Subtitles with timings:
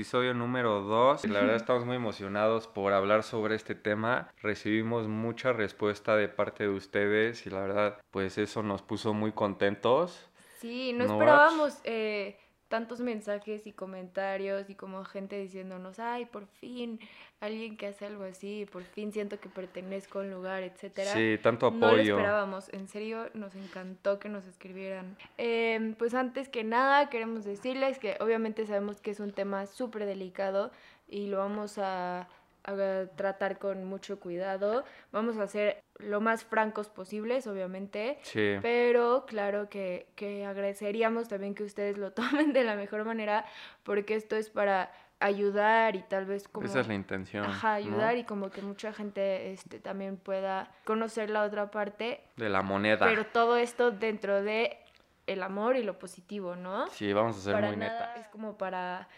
[0.00, 1.26] episodio número 2.
[1.26, 4.32] La verdad estamos muy emocionados por hablar sobre este tema.
[4.40, 9.32] Recibimos mucha respuesta de parte de ustedes y la verdad pues eso nos puso muy
[9.32, 10.30] contentos.
[10.56, 16.98] Sí, no, esperábamos eh, tantos mensajes y comentarios y como gente diciéndonos, ay, por fin
[17.40, 21.12] alguien que hace algo así, por fin siento que pertenezco a un lugar, etcétera.
[21.12, 21.80] Sí, tanto apoyo.
[21.80, 25.16] No lo esperábamos, en serio, nos encantó que nos escribieran.
[25.38, 30.04] Em, pues antes que nada, queremos decirles que obviamente sabemos que es un tema súper
[30.04, 30.70] delicado
[31.08, 32.28] y lo vamos a
[32.64, 34.84] a tratar con mucho cuidado.
[35.12, 38.18] Vamos a ser lo más francos posibles, obviamente.
[38.22, 38.56] Sí.
[38.62, 43.44] Pero claro que, que agradeceríamos también que ustedes lo tomen de la mejor manera,
[43.82, 46.66] porque esto es para ayudar y tal vez como...
[46.66, 47.44] Esa es la intención.
[47.44, 52.24] Ajá, ayudar y como que mucha gente este, también pueda conocer la otra parte.
[52.36, 53.06] De la moneda.
[53.06, 54.78] Pero todo esto dentro de
[55.26, 56.88] el amor y lo positivo, ¿no?
[56.88, 58.14] Sí, vamos a ser para muy nada neta.
[58.16, 59.08] Es como para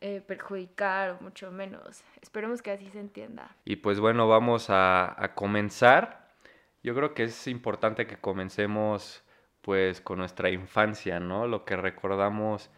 [0.00, 2.02] eh, perjudicar o mucho menos.
[2.20, 3.54] Esperemos que así se entienda.
[3.64, 6.28] Y pues bueno, vamos a, a comenzar.
[6.82, 9.22] Yo creo que es importante que comencemos
[9.60, 11.46] pues con nuestra infancia, ¿no?
[11.46, 12.70] Lo que recordamos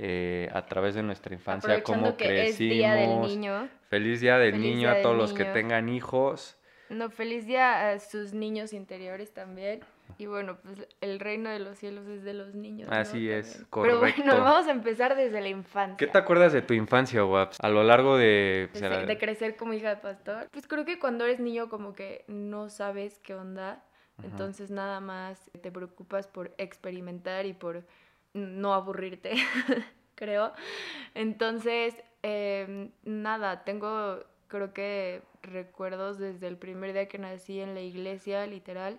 [0.00, 2.74] eh, a través de nuestra infancia, cómo que es crecimos.
[2.76, 3.68] Día del Niño.
[3.88, 6.56] Feliz Día del Feliz Niño Día a todos los que tengan hijos.
[6.88, 9.80] No, feliz día a sus niños interiores también.
[10.16, 12.88] Y bueno, pues el reino de los cielos es de los niños.
[12.88, 12.96] ¿no?
[12.96, 13.70] Así es, También.
[13.70, 14.00] correcto.
[14.00, 15.96] Pero bueno, vamos a empezar desde la infancia.
[15.98, 17.58] ¿Qué te acuerdas de tu infancia, Waps?
[17.60, 18.70] A lo largo de...
[18.72, 20.48] o de, de crecer como hija de pastor.
[20.50, 23.84] Pues creo que cuando eres niño como que no sabes qué onda.
[24.22, 27.84] Entonces nada más te preocupas por experimentar y por
[28.34, 29.32] no aburrirte,
[30.14, 30.52] creo.
[31.14, 37.80] Entonces, em, nada, tengo creo que recuerdos desde el primer día que nací en la
[37.80, 38.98] iglesia, literal.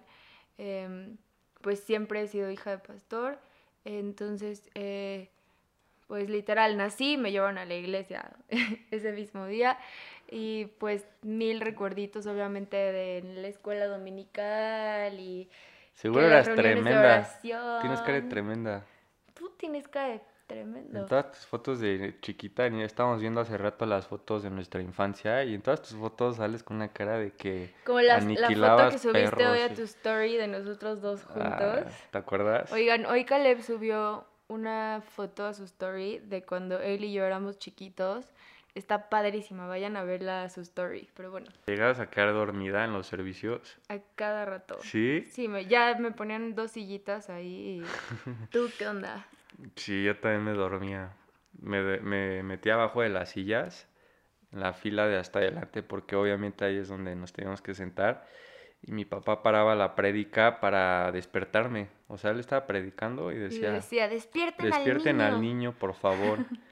[0.57, 1.17] Em,
[1.61, 3.39] pues siempre he sido hija de pastor.
[3.83, 5.29] Entonces, eh,
[6.07, 8.31] pues literal, nací y me llevaron a la iglesia
[8.91, 9.77] ese mismo día.
[10.31, 15.49] Y pues mil recuerditos, obviamente, de la escuela dominical y...
[15.93, 17.27] Seguro eras tremenda.
[17.81, 18.85] Tienes cara de tremenda.
[19.39, 20.99] Tú tienes cara de tremendo.
[20.99, 24.81] En todas tus fotos de chiquita, ni estábamos viendo hace rato las fotos de nuestra
[24.81, 28.31] infancia y en todas tus fotos sales con una cara de que Como las- la
[28.33, 31.93] foto aniquilabas que subiste perros hoy a y- tu story de nosotros dos Ah, juntos.
[32.11, 32.69] ¿Te acuerdas?
[32.73, 37.59] Oigan, hoy Caleb subió una foto a su story de cuando él y yo éramos
[37.59, 38.25] chiquitos.
[38.75, 41.09] Está padrísima, vayan a verla a su story.
[41.15, 43.77] Pero bueno, ¿Llegabas a quedar dormida en los servicios?
[43.89, 44.77] a cada rato.
[44.81, 45.25] ¿Sí?
[45.31, 47.83] Sí, me, ya me ponían dos sillitas ahí.
[47.83, 47.83] y-
[48.51, 49.25] ¿Tú qué onda?
[49.75, 51.11] Sí, yo también me dormía.
[51.59, 53.87] Me, me metía abajo de las sillas,
[54.51, 58.25] en la fila de hasta adelante, porque obviamente ahí es donde nos teníamos que sentar.
[58.81, 61.89] Y mi papá paraba la prédica para despertarme.
[62.07, 65.53] O sea, él estaba predicando y Y decía, decía, despierten, despierten al al niño.
[65.55, 66.39] niño, por favor.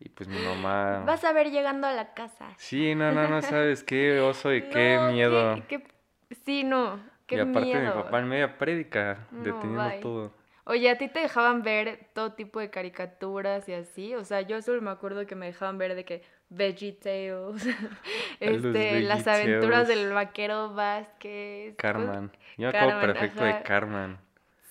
[0.00, 1.02] Y pues mi mamá...
[1.04, 2.52] Vas a ver llegando a la casa.
[2.56, 5.54] Sí, no, no, no sabes qué oso y qué miedo.
[5.68, 7.00] qué- qué- Sí, no.
[7.26, 7.96] Qué y aparte miedo.
[7.96, 10.00] mi papá en media prédica, No, deteniendo bye.
[10.00, 10.32] todo.
[10.64, 14.14] Oye, ¿a ti te dejaban ver todo tipo de caricaturas y así?
[14.14, 17.66] O sea, yo solo me acuerdo que me dejaban ver de que VeggieTales,
[18.40, 21.74] este, las aventuras del vaquero Vázquez.
[21.76, 22.30] Carmen.
[22.56, 23.62] Yo me acuerdo perfecto de.
[23.62, 24.18] Carmen.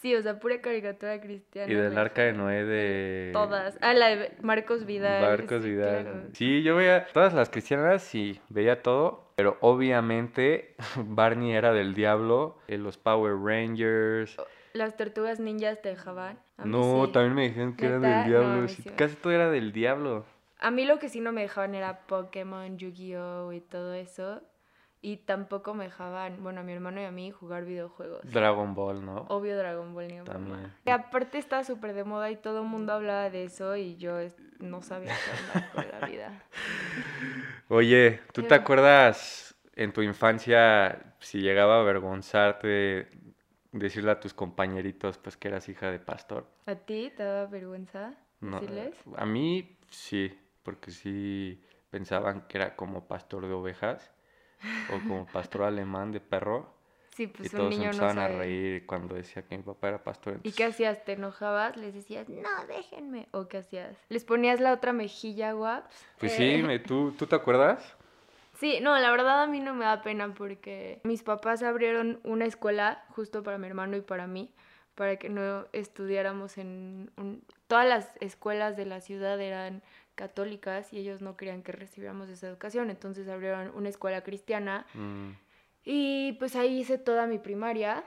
[0.07, 1.69] Sí, o sea, pura caricatura cristiana.
[1.69, 3.31] Y del arca de Noé de...
[3.33, 3.77] Todas.
[3.81, 5.21] Ah, la de Marcos Vidal.
[5.21, 6.03] Marcos sí, Vidal.
[6.03, 6.21] claro.
[6.31, 12.57] Sí, yo veía todas las cristianas y veía todo, pero obviamente Barney era del diablo,
[12.69, 14.37] eh, los Power Rangers.
[14.71, 16.39] Las tortugas ninjas te dejaban.
[16.63, 17.11] No, sí.
[17.11, 18.67] también me dijeron que eran del diablo.
[18.69, 20.23] sí, casi todo era del diablo.
[20.59, 23.51] A mí lo que sí no me dejaban era Pokémon, Yu-Gi-Oh!
[23.51, 24.41] y todo eso.
[25.01, 28.21] Y tampoco me dejaban, bueno, a mi hermano y a mí jugar videojuegos.
[28.31, 29.25] Dragon Ball, ¿no?
[29.29, 30.23] Obvio Dragon Ball, ni.
[30.23, 30.73] También.
[30.85, 34.17] Y aparte está súper de moda y todo el mundo hablaba de eso y yo
[34.59, 36.43] no sabía qué onda con la vida.
[37.69, 43.07] Oye, ¿tú te acuerdas en tu infancia si llegaba a avergonzarte
[43.71, 46.47] decirle a tus compañeritos pues que eras hija de pastor?
[46.65, 48.95] ¿A ti te daba vergüenza No, decirles?
[49.15, 54.11] a mí sí, porque sí pensaban que era como pastor de ovejas
[54.89, 56.75] o como pastor alemán de perro
[57.15, 59.87] Sí, y pues un todos niño no empezaban a reír cuando decía que mi papá
[59.87, 60.39] era pastor.
[60.43, 61.03] ¿Y qué hacías?
[61.03, 61.75] ¿Te enojabas?
[61.75, 63.27] ¿Les decías, no, déjenme?
[63.31, 63.97] ¿O qué hacías?
[64.09, 66.05] ¿Les ponías la otra mejilla, guaps?
[66.19, 67.95] Pues Eh, sí, me- ¿tú, ¿tú te acuerdas?
[68.59, 72.45] Sí, no, la verdad a mí no me da pena porque mis papás abrieron una
[72.45, 74.53] escuela justo para mi hermano y para mí,
[74.93, 77.09] para que no estudiáramos en...
[77.17, 79.81] un- Todas las escuelas de la ciudad eran
[80.17, 85.31] católicas y ellos no querían que recibiéramos esa educación, entonces abrieron una escuela cristiana Mm,
[85.85, 88.03] y pues ahí hice toda mi primaria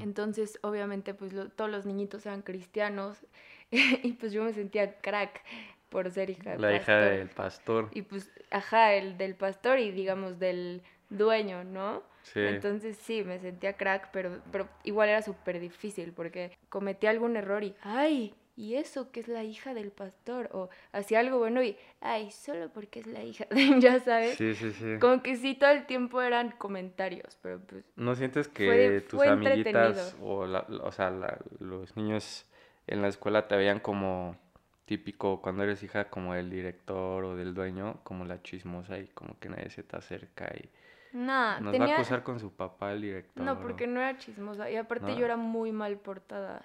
[0.00, 3.18] Entonces, obviamente, pues todos los niñitos eran cristianos
[3.70, 5.42] y pues yo me sentía crack
[5.90, 7.88] por ser hija del La hija del pastor.
[7.92, 12.02] Y pues, ajá, el del pastor y digamos del dueño, ¿no?
[12.22, 12.40] Sí.
[12.40, 17.62] Entonces sí, me sentía crack, pero, pero igual era súper difícil porque cometí algún error
[17.64, 21.78] y, ay, y eso que es la hija del pastor, o hacía algo bueno y,
[22.02, 23.46] ay, solo porque es la hija,
[23.78, 24.36] ya sabes.
[24.36, 24.98] Sí, sí, sí.
[25.00, 27.86] Como que sí, todo el tiempo eran comentarios, pero pues...
[27.96, 31.10] ¿No sientes que tus amiguitas o, o sea,
[31.58, 32.44] los niños
[32.86, 34.36] en la escuela te veían como
[34.84, 39.38] típico cuando eres hija como del director o del dueño, como la chismosa y como
[39.38, 40.68] que nadie se te acerca y...
[41.12, 43.42] No, Nos va a acusar con su papá el director.
[43.42, 44.70] No, porque no era chismosa.
[44.70, 46.62] Y aparte yo era muy mal portada.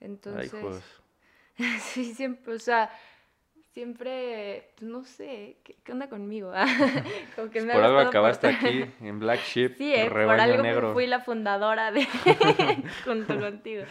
[0.00, 0.54] Entonces...
[0.54, 1.05] Ay,
[1.80, 2.90] sí, siempre, o sea,
[3.72, 6.52] siempre, pues, no sé, ¿qué, onda conmigo?
[7.36, 11.06] Como que me por algo acabaste aquí, en Black Sheep, sí, eh, por algo fui
[11.06, 12.06] la fundadora de,
[13.04, 13.84] junto contigo.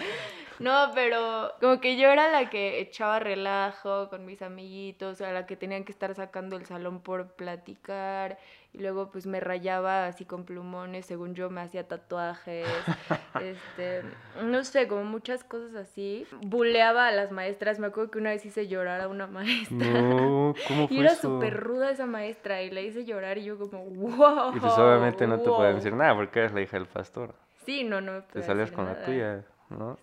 [0.59, 5.45] No, pero como que yo era la que echaba relajo con mis amiguitos, a la
[5.45, 8.37] que tenían que estar sacando el salón por platicar
[8.75, 12.67] y luego pues me rayaba así con plumones, según yo me hacía tatuajes,
[13.41, 14.01] este,
[14.43, 16.27] no sé, como muchas cosas así.
[16.41, 19.77] Buleaba a las maestras, me acuerdo que una vez hice llorar a una maestra.
[19.77, 23.57] No, ¿cómo fue Y era súper ruda esa maestra y la hice llorar y yo
[23.57, 24.55] como, wow.
[24.55, 27.33] Y pues obviamente no te pueden decir nada porque eres la hija del pastor.
[27.65, 28.23] Sí, no, no.
[28.23, 29.97] Te salías con la tuya, ¿no?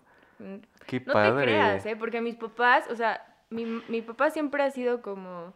[0.85, 1.95] Qué no te creas, ¿eh?
[1.95, 5.53] Porque mis papás, o sea, mi, mi papá siempre ha sido como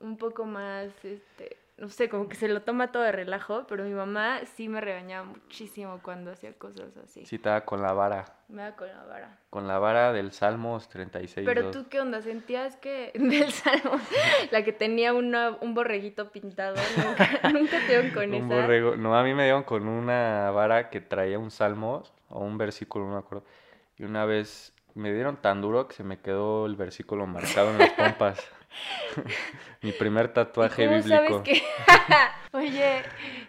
[0.00, 3.84] un poco más, este, no sé, como que se lo toma todo de relajo, pero
[3.84, 7.24] mi mamá sí me regañaba muchísimo cuando hacía cosas así.
[7.24, 8.36] Sí, estaba con la vara.
[8.48, 9.38] Me da con la vara.
[9.50, 11.46] Con la vara del Salmos 36.
[11.46, 12.20] Pero tú, ¿qué onda?
[12.20, 14.02] ¿Sentías que del Salmos,
[14.50, 18.96] la que tenía una, un borreguito pintado, nunca, nunca te dieron con un Borrego.
[18.96, 23.06] No, a mí me dieron con una vara que traía un Salmos o un versículo,
[23.06, 23.44] no me acuerdo
[23.98, 27.78] y una vez me dieron tan duro que se me quedó el versículo marcado en
[27.78, 28.40] las pompas.
[29.82, 31.26] Mi primer tatuaje ¿Cómo bíblico.
[31.26, 31.62] Sabes que...
[32.56, 33.02] Oye,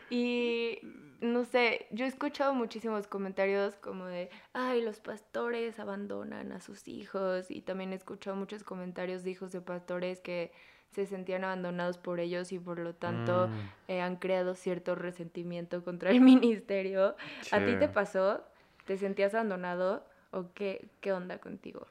[0.09, 0.79] y
[1.21, 6.87] no sé, yo he escuchado muchísimos comentarios como de, ay, los pastores abandonan a sus
[6.87, 7.49] hijos.
[7.49, 10.51] Y también he escuchado muchos comentarios de hijos de pastores que
[10.91, 13.91] se sentían abandonados por ellos y por lo tanto mm.
[13.91, 17.15] eh, han creado cierto resentimiento contra el ministerio.
[17.51, 18.43] ¿A ti te pasó?
[18.85, 20.05] ¿Te sentías abandonado?
[20.33, 21.87] ¿O qué, qué onda contigo?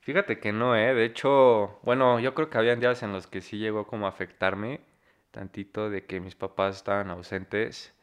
[0.00, 0.94] Fíjate que no, ¿eh?
[0.94, 4.08] De hecho, bueno, yo creo que habían días en los que sí llegó como a
[4.08, 4.80] afectarme
[5.30, 7.94] tantito de que mis papás estaban ausentes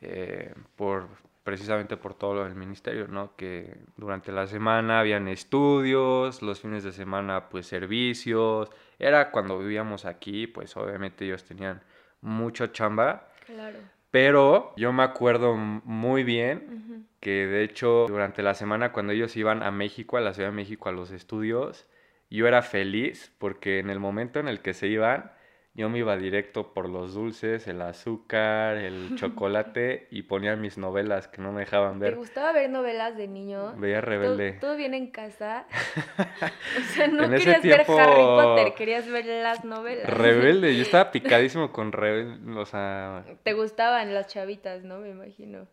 [0.00, 1.08] eh, por
[1.42, 3.34] precisamente por todo lo del ministerio, ¿no?
[3.34, 10.04] Que durante la semana habían estudios, los fines de semana pues servicios, era cuando vivíamos
[10.04, 11.82] aquí, pues obviamente ellos tenían
[12.20, 13.28] mucho chamba.
[13.46, 13.78] Claro.
[14.10, 19.62] Pero yo me acuerdo muy bien que de hecho durante la semana cuando ellos iban
[19.62, 21.86] a México, a la Ciudad de México, a los estudios,
[22.28, 25.32] yo era feliz porque en el momento en el que se iban,
[25.80, 31.26] yo me iba directo por los dulces, el azúcar, el chocolate y ponía mis novelas
[31.26, 32.12] que no me dejaban ver.
[32.12, 33.74] ¿Te gustaba ver novelas de niño?
[33.76, 34.52] Veía Rebelde.
[34.60, 35.64] ¿Todo, bien en casa?
[36.78, 40.08] o sea, no querías ver Harry Potter, querías ver las novelas.
[40.08, 43.24] Rebelde, yo estaba picadísimo con Rebelde, o sea...
[43.42, 44.98] Te gustaban las chavitas, ¿no?
[44.98, 45.66] Me imagino.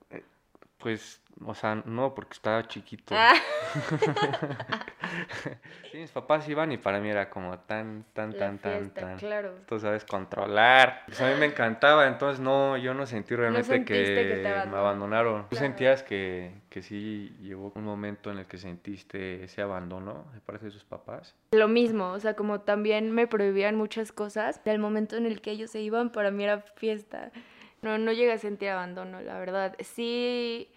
[0.78, 3.14] Pues o sea, no, porque estaba chiquito.
[3.16, 3.34] Ah.
[5.92, 9.18] sí, mis papás iban y para mí era como tan, tan, tan, tan, tan.
[9.18, 9.54] Claro.
[9.68, 11.04] Tú sabes controlar.
[11.06, 15.48] Pues a mí me encantaba, entonces no, yo no sentí realmente que, me abandonaron.
[15.50, 20.40] ¿Tú sentías que, que sí llegó un momento en el que sentiste ese abandono de
[20.42, 21.36] parte de sus papás?
[21.52, 25.52] Lo mismo, o sea, como también me prohibían muchas cosas, del momento en el que
[25.52, 27.32] ellos se iban, para mí era fiesta.
[27.82, 29.76] No, no llegué a sentir abandono, la verdad.
[29.80, 30.70] Sí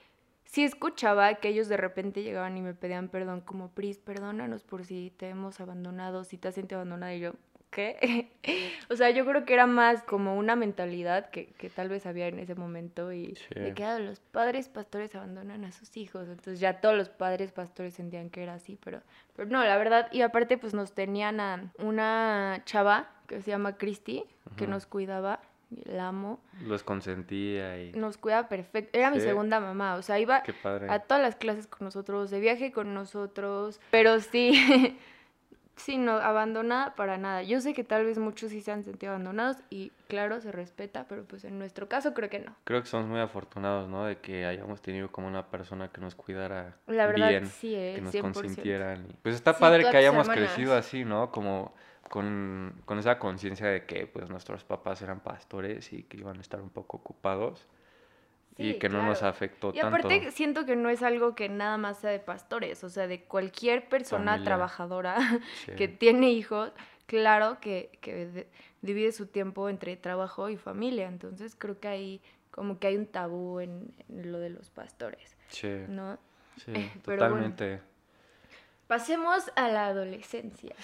[0.50, 4.84] sí escuchaba que ellos de repente llegaban y me pedían perdón, como Pris, perdónanos por
[4.84, 7.14] si te hemos abandonado, si te has sentido abandonada.
[7.14, 7.32] Y yo,
[7.70, 8.32] ¿qué?
[8.90, 12.26] o sea, yo creo que era más como una mentalidad que, que tal vez había
[12.26, 16.28] en ese momento y de que ah, los padres pastores abandonan a sus hijos.
[16.28, 19.02] Entonces ya todos los padres pastores sentían que era así, pero,
[19.36, 20.08] pero no, la verdad.
[20.10, 24.24] Y aparte, pues nos tenían a una chava que se llama Christy,
[24.56, 25.40] que nos cuidaba
[25.84, 26.40] la amo.
[26.66, 27.92] Los consentía y...
[27.92, 28.98] Nos cuida perfecto.
[28.98, 30.42] Era mi segunda mamá, o sea, iba
[30.88, 34.98] a todas las clases con nosotros, de viaje con nosotros, pero sí,
[35.76, 37.42] sí, no, abandonada para nada.
[37.42, 41.06] Yo sé que tal vez muchos sí se han sentido abandonados y claro, se respeta,
[41.08, 42.54] pero pues en nuestro caso creo que no.
[42.64, 44.06] Creo que somos muy afortunados, ¿no?
[44.06, 47.94] De que hayamos tenido como una persona que nos cuidara La verdad, bien, sí, eh,
[47.96, 49.06] que nos consintieran.
[49.22, 51.30] Pues está padre que hayamos crecido así, ¿no?
[51.30, 51.74] Como
[52.10, 56.40] con, con esa conciencia de que pues nuestros papás eran pastores y que iban a
[56.40, 57.68] estar un poco ocupados.
[58.58, 62.00] y que no nos afectó y aparte siento que no es algo que nada más
[62.00, 65.16] sea de pastores, o sea, de cualquier persona trabajadora
[65.78, 66.72] que tiene hijos,
[67.06, 68.48] claro que, que
[68.82, 73.06] divide su tiempo entre trabajo y familia, entonces creo que ahí como que hay un
[73.06, 75.84] tabú en, lo de los pastores, sí.
[75.86, 76.18] ¿no?
[76.56, 76.72] Sí,
[77.04, 77.80] totalmente.
[78.90, 80.74] Pasemos a la adolescencia.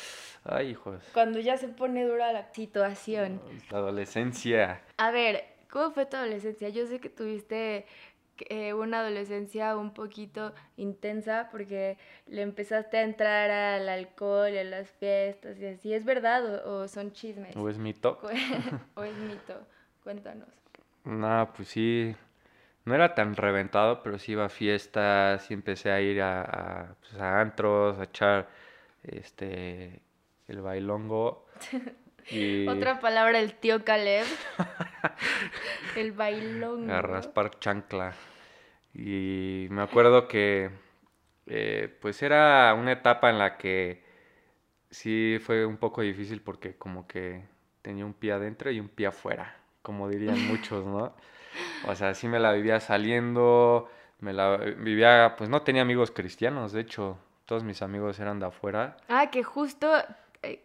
[0.44, 1.02] Ay, hijos.
[1.12, 3.40] Cuando ya se pone dura la situación.
[3.68, 4.80] La adolescencia.
[4.96, 6.68] A ver, ¿cómo fue tu adolescencia?
[6.68, 7.84] Yo sé que tuviste
[8.48, 11.98] eh, una adolescencia un poquito intensa porque
[12.28, 15.92] le empezaste a entrar al alcohol y a las fiestas y así.
[15.92, 17.56] ¿Es verdad o, son chismes?
[17.56, 18.20] ¿O es mito?
[18.94, 19.66] ¿O es mito?
[20.04, 20.48] Cuéntanos.
[21.04, 22.16] No, pues sí.
[22.86, 26.94] No era tan reventado, pero sí iba a fiestas y empecé a ir a, a,
[26.94, 28.48] pues a antros, a echar
[29.02, 30.00] este
[30.48, 31.46] el bailongo.
[32.68, 34.26] Otra palabra, el tío Caleb.
[35.96, 36.92] el bailongo.
[36.92, 38.14] A raspar chancla.
[38.94, 40.70] Y me acuerdo que
[41.46, 44.02] eh, pues era una etapa en la que
[44.90, 47.44] sí fue un poco difícil porque como que
[47.82, 51.14] tenía un pie adentro y un pie afuera, como dirían muchos, ¿no?
[51.84, 53.88] O sea, sí me la vivía saliendo,
[54.20, 58.46] me la vivía, pues no tenía amigos cristianos, de hecho, todos mis amigos eran de
[58.46, 58.96] afuera.
[59.08, 59.90] Ah, que justo
[60.42, 60.64] eh,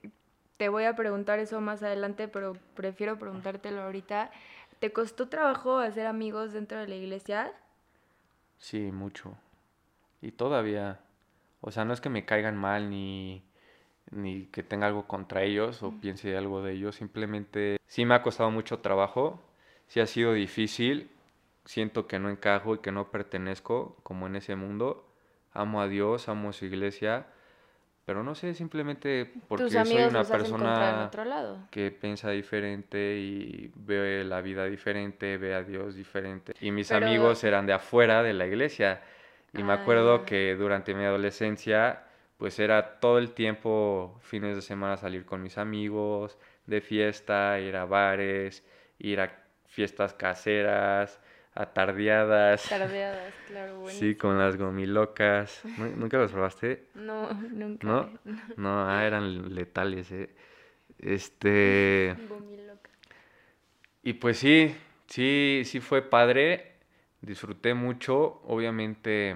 [0.58, 4.32] te voy a preguntar eso más adelante, pero prefiero preguntártelo ahorita.
[4.80, 7.54] ¿Te costó trabajo hacer amigos dentro de la iglesia?
[8.58, 9.38] Sí, mucho.
[10.22, 11.00] Y todavía.
[11.62, 13.44] O sea, no es que me caigan mal ni,
[14.12, 16.96] ni que tenga algo contra ellos o piense algo de ellos.
[16.96, 19.40] Simplemente sí me ha costado mucho trabajo.
[19.92, 21.12] Sí ha sido difícil.
[21.66, 25.06] Siento que no encajo y que no pertenezco como en ese mundo.
[25.52, 27.28] Amo a Dios, amo a su iglesia
[28.06, 31.10] pero no sé, simplemente porque soy una persona
[31.70, 36.54] que piensa diferente y ve la vida diferente, ve a Dios diferente.
[36.60, 39.02] Y mis amigos eran de afuera de la iglesia.
[39.54, 40.26] Y me acuerdo ah.
[40.26, 42.04] que durante mi adolescencia,
[42.38, 47.76] pues era todo el tiempo, fines de semana, salir con mis amigos, de fiesta, ir
[47.76, 48.62] a bares,
[48.98, 49.41] ir a
[49.72, 51.20] fiestas caseras,
[51.54, 52.70] Atardeadas.
[52.70, 53.98] Tardeadas, claro, bueno.
[54.00, 55.62] Sí, con las gomilocas.
[55.78, 56.88] ¿Nunca las probaste?
[56.96, 57.88] No, nunca.
[57.88, 58.10] ¿No?
[58.56, 60.30] No, ah, eran letales, eh.
[60.98, 62.16] Este...
[62.30, 62.90] Gomiloca.
[64.04, 64.76] Y pues sí,
[65.08, 66.76] sí, sí fue padre.
[67.22, 68.42] Disfruté mucho.
[68.46, 69.36] Obviamente,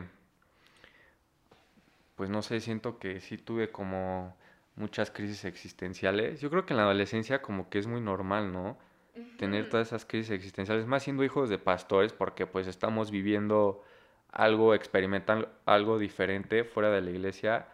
[2.15, 4.35] pues no sé, siento que sí tuve como
[4.75, 6.39] muchas crisis existenciales.
[6.39, 8.77] Yo creo que en la adolescencia como que es muy normal, ¿no?
[9.37, 13.83] Tener todas esas crisis existenciales, más siendo hijos de pastores, porque pues estamos viviendo
[14.31, 17.67] algo, experimentando algo diferente fuera de la iglesia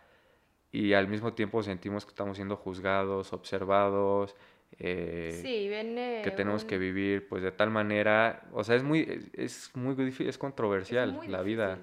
[0.72, 4.36] y al mismo tiempo sentimos que estamos siendo juzgados, observados,
[4.80, 9.96] eh, que tenemos que vivir pues de tal manera, o sea, es muy, es muy
[9.96, 11.80] difícil, es controversial la vida,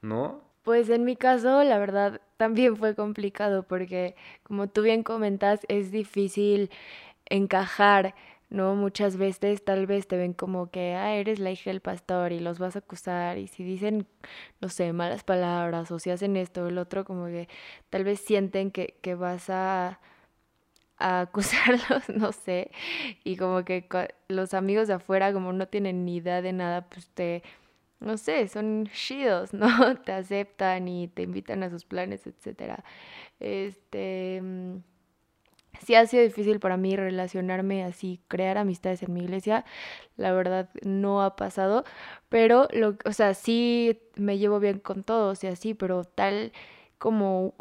[0.00, 0.42] ¿no?
[0.62, 4.14] Pues en mi caso, la verdad, también fue complicado porque,
[4.44, 6.70] como tú bien comentas, es difícil
[7.26, 8.14] encajar
[8.54, 8.74] ¿no?
[8.76, 12.40] Muchas veces tal vez te ven como que, ah, eres la hija del pastor y
[12.40, 14.06] los vas a acusar y si dicen,
[14.60, 17.48] no sé, malas palabras o si hacen esto o el otro, como que
[17.90, 20.00] tal vez sienten que, que vas a,
[20.98, 22.70] a acusarlos, no sé,
[23.24, 23.88] y como que
[24.28, 27.42] los amigos de afuera como no tienen ni idea de nada, pues te,
[28.00, 29.96] no sé, son chidos, ¿no?
[30.02, 32.84] Te aceptan y te invitan a sus planes, etcétera.
[33.40, 34.76] Este mm,
[35.84, 39.64] sí ha sido difícil para mí relacionarme así, crear amistades en mi iglesia.
[40.16, 41.84] La verdad no ha pasado,
[42.28, 46.52] pero lo, o sea, sí me llevo bien con todos y así, pero tal
[46.98, 47.54] como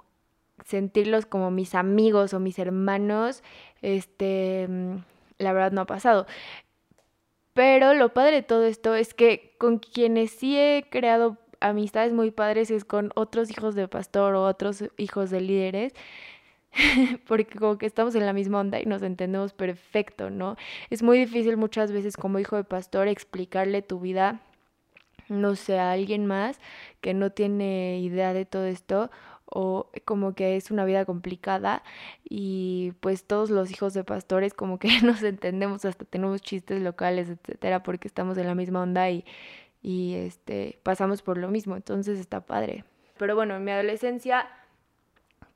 [0.66, 3.44] sentirlos como mis amigos o mis hermanos,
[3.82, 4.68] este,
[5.38, 6.26] la verdad no ha pasado.
[7.54, 12.32] Pero lo padre de todo esto es que con quienes sí he creado amistades muy
[12.32, 15.94] padres es con otros hijos de pastor o otros hijos de líderes
[17.28, 20.56] porque como que estamos en la misma onda y nos entendemos perfecto, ¿no?
[20.90, 24.42] Es muy difícil muchas veces como hijo de pastor explicarle tu vida,
[25.30, 26.60] no sé, a alguien más
[27.02, 29.12] que no tiene idea de todo esto
[29.46, 31.84] o como que es una vida complicada
[32.24, 37.30] y pues todos los hijos de pastores como que nos entendemos, hasta tenemos chistes locales,
[37.30, 39.26] etcétera, porque estamos en la misma onda y,
[39.82, 42.84] y este pasamos por lo mismo, entonces está padre.
[43.18, 44.48] Pero bueno, en mi adolescencia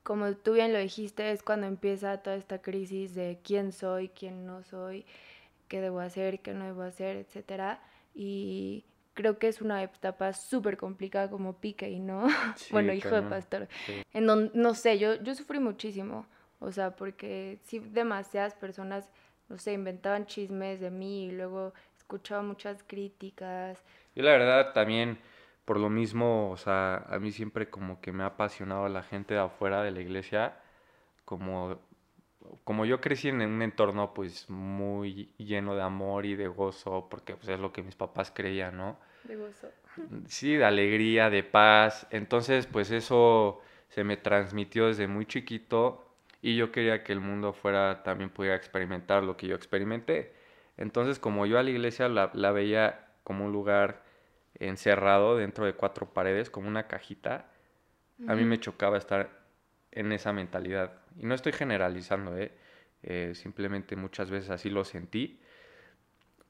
[0.08, 4.46] como tú bien lo dijiste, es cuando empieza toda esta crisis de quién soy, quién
[4.46, 5.04] no soy,
[5.68, 7.76] qué debo hacer, qué no debo hacer, etc.
[8.14, 12.26] Y creo que es una etapa súper complicada como pique, ¿no?
[12.70, 13.68] bueno, hijo de pastor.
[14.14, 16.24] En donde, no sé, yo, yo sufrí muchísimo.
[16.58, 19.10] O sea, porque sí, demasiadas personas,
[19.50, 23.84] no sé, inventaban chismes de mí y luego escuchaba muchas críticas.
[24.14, 25.18] Yo la verdad también,
[25.68, 29.34] por lo mismo, o sea, a mí siempre como que me ha apasionado la gente
[29.34, 30.56] de afuera de la iglesia,
[31.26, 31.78] como,
[32.64, 37.34] como yo crecí en un entorno pues muy lleno de amor y de gozo, porque
[37.34, 38.98] pues, es lo que mis papás creían, ¿no?
[39.24, 39.68] De gozo.
[40.26, 42.06] Sí, de alegría, de paz.
[42.12, 43.60] Entonces, pues eso
[43.90, 46.02] se me transmitió desde muy chiquito
[46.40, 50.32] y yo quería que el mundo fuera también pudiera experimentar lo que yo experimenté.
[50.78, 54.07] Entonces, como yo a la iglesia la, la veía como un lugar
[54.60, 57.50] encerrado dentro de cuatro paredes, como una cajita,
[58.26, 59.30] a mí me chocaba estar
[59.92, 60.92] en esa mentalidad.
[61.16, 62.52] Y no estoy generalizando, ¿eh?
[63.02, 63.32] ¿eh?
[63.34, 65.40] simplemente muchas veces así lo sentí,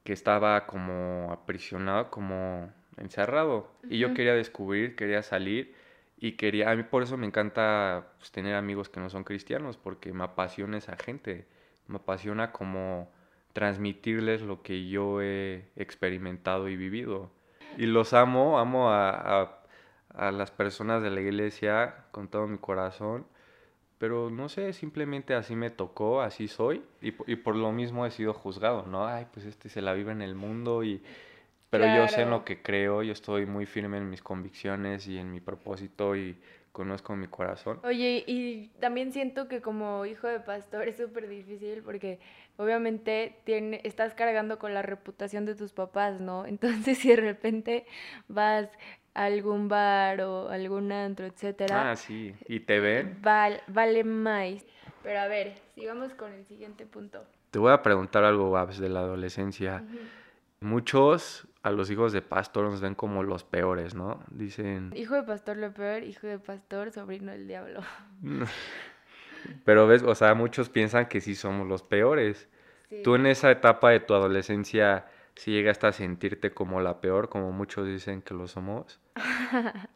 [0.03, 3.71] que estaba como aprisionado, como encerrado.
[3.89, 5.75] Y yo quería descubrir, quería salir
[6.17, 9.77] y quería, a mí por eso me encanta pues, tener amigos que no son cristianos,
[9.77, 11.47] porque me apasiona esa gente,
[11.87, 13.11] me apasiona como
[13.53, 17.31] transmitirles lo que yo he experimentado y vivido.
[17.77, 19.61] Y los amo, amo a,
[20.13, 23.25] a, las personas de la iglesia con todo mi corazón,
[23.97, 28.11] pero no sé, simplemente así me tocó, así soy, y, y por lo mismo he
[28.11, 29.05] sido juzgado, ¿no?
[29.07, 31.01] Ay, pues este se la vive en el mundo y
[31.69, 35.19] pero yo sé en lo que creo, yo estoy muy firme en mis convicciones y
[35.19, 36.35] en mi propósito y
[36.71, 37.79] conozco mi corazón.
[37.83, 42.19] Oye, y también siento que como hijo de pastor es súper difícil porque
[42.57, 46.45] obviamente tiene, estás cargando con la reputación de tus papás, ¿no?
[46.47, 47.85] Entonces si de repente
[48.27, 48.69] vas
[49.13, 51.91] a algún bar o algún antro, etcétera.
[51.91, 53.19] Ah, sí, y te ven.
[53.21, 54.65] vale más.
[55.03, 57.25] Pero a ver, sigamos con el siguiente punto.
[57.51, 59.83] Te voy a preguntar algo, Babs, de la adolescencia.
[60.59, 64.23] Muchos a los hijos de pastor nos ven como los peores, ¿no?
[64.31, 64.91] Dicen...
[64.95, 67.81] Hijo de pastor lo peor, hijo de pastor, sobrino del diablo.
[69.65, 72.47] Pero ves, o sea, muchos piensan que sí somos los peores.
[73.03, 77.51] Tú en esa etapa de tu adolescencia, si llegaste a sentirte como la peor, como
[77.51, 78.99] muchos dicen que lo somos.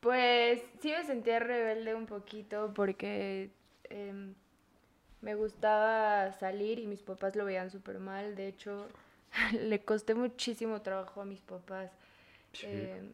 [0.00, 3.50] pues sí me sentía rebelde un poquito porque
[3.84, 4.34] em,
[5.20, 8.34] me gustaba salir y mis papás lo veían súper mal.
[8.34, 8.88] De hecho,
[9.52, 11.90] le costé muchísimo trabajo a mis papás.
[12.62, 13.12] Eh,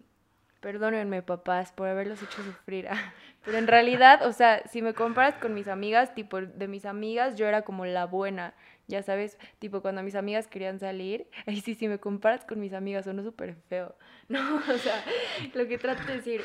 [0.60, 2.88] perdónenme, papás, por haberlos hecho sufrir.
[3.44, 7.36] Pero en realidad, o sea, si me comparas con mis amigas, tipo, de mis amigas,
[7.36, 8.54] yo era como la buena.
[8.86, 12.72] Ya sabes, tipo, cuando mis amigas querían salir, ahí sí, si me comparas con mis
[12.72, 13.94] amigas, sonó súper feo.
[14.28, 15.04] No, o sea,
[15.52, 16.42] lo que trato de decir.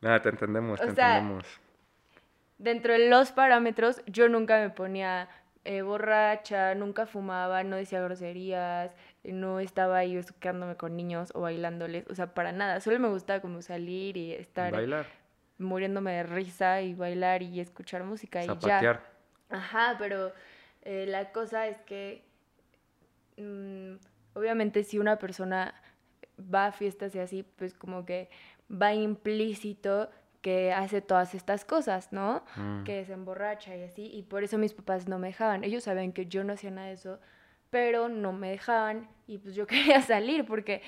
[0.00, 1.44] Nada, te entendemos, te entendemos.
[2.56, 5.28] Dentro de los parámetros, yo nunca me ponía
[5.64, 8.94] eh, borracha, nunca fumaba, no decía groserías,
[9.24, 13.40] no estaba ahí quedándome con niños o bailándoles, o sea, para nada, solo me gustaba
[13.40, 14.74] como salir y estar
[15.58, 19.02] muriéndome de risa y bailar y escuchar música y ya.
[19.50, 20.32] Ajá, pero
[20.82, 22.24] eh, la cosa es que
[23.36, 23.94] mm,
[24.34, 25.74] obviamente si una persona
[26.38, 28.30] va a fiestas y así, pues como que
[28.70, 32.42] va implícito que hace todas estas cosas, ¿no?
[32.56, 32.84] Mm.
[32.84, 35.64] Que se emborracha y así, y por eso mis papás no me dejaban.
[35.64, 37.18] Ellos saben que yo no hacía nada de eso,
[37.70, 40.82] pero no me dejaban y pues yo quería salir porque,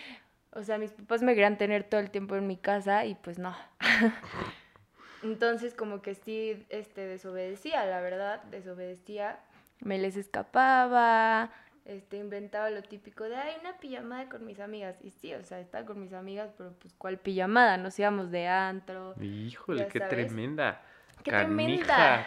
[0.53, 3.39] o sea, mis papás me querían tener todo el tiempo en mi casa y pues
[3.39, 3.55] no.
[5.23, 9.39] Entonces como que sí, este, desobedecía, la verdad, desobedecía,
[9.81, 11.51] me les escapaba,
[11.85, 14.97] este, inventaba lo típico de, ay, una pijamada con mis amigas.
[15.03, 17.77] Y sí, o sea, estaba con mis amigas, pero pues, ¿cuál pijamada?
[17.77, 19.15] Nos íbamos de antro.
[19.21, 20.83] Híjole, qué tremenda.
[21.23, 22.27] ¡Qué tremenda!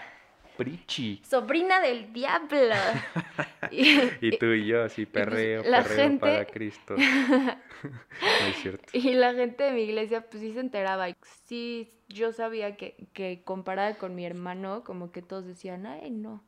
[0.57, 1.21] Prichi.
[1.25, 2.75] Sobrina del diablo.
[3.71, 6.95] y, tú y yo, así, pues, perreo, perreo para Cristo.
[8.47, 8.85] es cierto.
[8.93, 11.07] Y la gente de mi iglesia, pues sí se enteraba.
[11.43, 16.41] Sí, yo sabía que, que comparada con mi hermano, como que todos decían, ay, no,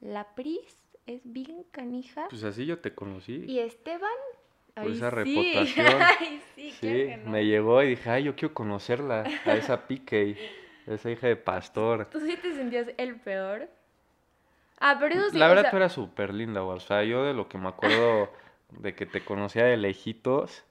[0.00, 0.79] la Pris
[1.14, 2.26] es bien canija.
[2.28, 3.44] Pues así yo te conocí.
[3.46, 4.10] Y Esteban.
[4.74, 5.86] Por esa reputación.
[6.56, 10.36] sí, me llegó y dije, ay, yo quiero conocerla, a esa pique,
[10.86, 12.08] esa hija de pastor.
[12.10, 13.68] ¿Tú sí te sentías el peor?
[14.78, 15.38] Ah, pero eso sí.
[15.38, 18.30] La verdad, tú eras súper linda, O sea, yo de lo que me acuerdo
[18.70, 20.64] de que te conocía de lejitos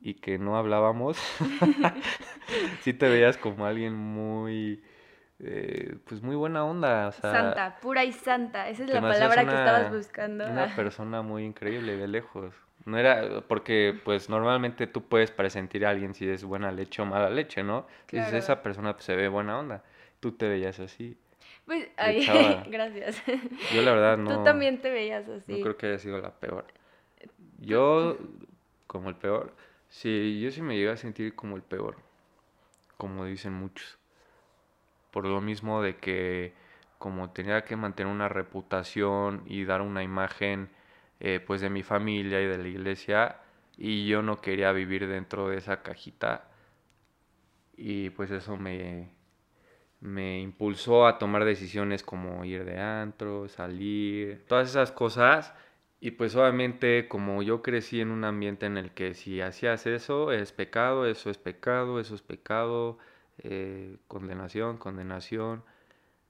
[0.00, 1.18] y que no hablábamos,
[2.80, 4.82] sí te veías como alguien muy
[5.38, 7.12] eh, pues muy buena onda.
[7.12, 8.68] santa, pura y santa.
[8.68, 10.46] Esa es la palabra que estabas buscando.
[10.46, 12.54] Una persona muy increíble de lejos.
[12.86, 17.04] No era, porque pues normalmente tú puedes presentir a alguien si es buena leche o
[17.04, 17.86] mala leche, ¿no?
[18.06, 18.36] Claro.
[18.36, 19.82] esa persona pues, se ve buena onda.
[20.20, 21.18] Tú te veías así.
[21.66, 21.88] Pues,
[22.70, 23.22] gracias.
[23.74, 24.38] Yo la verdad no.
[24.38, 25.52] Tú también te veías así.
[25.52, 26.64] No creo que haya sido la peor.
[27.58, 28.16] Yo,
[28.86, 29.52] como el peor,
[29.88, 31.96] sí, yo sí me llegué a sentir como el peor.
[32.96, 33.98] Como dicen muchos
[35.16, 36.52] por lo mismo de que
[36.98, 40.68] como tenía que mantener una reputación y dar una imagen
[41.20, 43.36] eh, pues de mi familia y de la iglesia,
[43.78, 46.50] y yo no quería vivir dentro de esa cajita
[47.78, 49.08] y pues eso me,
[50.00, 55.54] me impulsó a tomar decisiones como ir de antro, salir, todas esas cosas.
[55.98, 60.30] Y pues obviamente como yo crecí en un ambiente en el que si hacías eso
[60.30, 62.98] es pecado, eso es pecado, eso es pecado,
[63.38, 65.62] eh, condenación, condenación.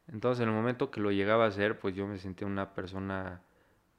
[0.09, 3.41] Entonces en el momento que lo llegaba a hacer, pues yo me sentía una persona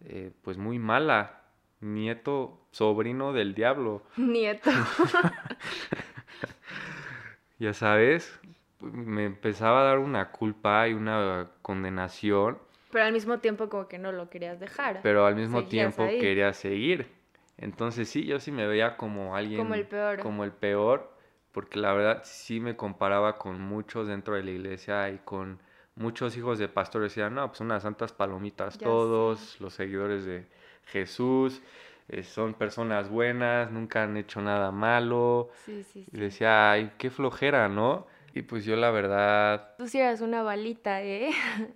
[0.02, 1.42] eh, pues muy mala,
[1.82, 4.04] nieto, sobrino del diablo.
[4.18, 4.70] Nieto.
[7.60, 8.40] ya sabes,
[8.80, 12.58] me empezaba a dar una culpa y una condenación.
[12.92, 15.02] Pero al mismo tiempo como que no lo querías dejar.
[15.04, 17.12] Pero al mismo tiempo quería seguir.
[17.58, 19.60] Entonces sí, yo sí me veía como alguien...
[19.60, 20.20] Como el peor.
[20.20, 21.12] Como el peor,
[21.58, 25.60] porque la verdad sí me comparaba con muchos dentro de la iglesia y con
[25.96, 27.10] muchos hijos de pastores.
[27.14, 30.46] Decían, no, pues unas santas palomitas todos, los seguidores de
[30.86, 31.64] Jesús.
[32.10, 35.50] Eh, son personas buenas, nunca han hecho nada malo.
[35.66, 36.08] Sí, sí, sí.
[36.14, 38.06] Y decía, ay, qué flojera, ¿no?
[38.36, 39.74] Y pues yo la verdad...
[39.80, 41.32] Tú sí eras una balita, ¿eh?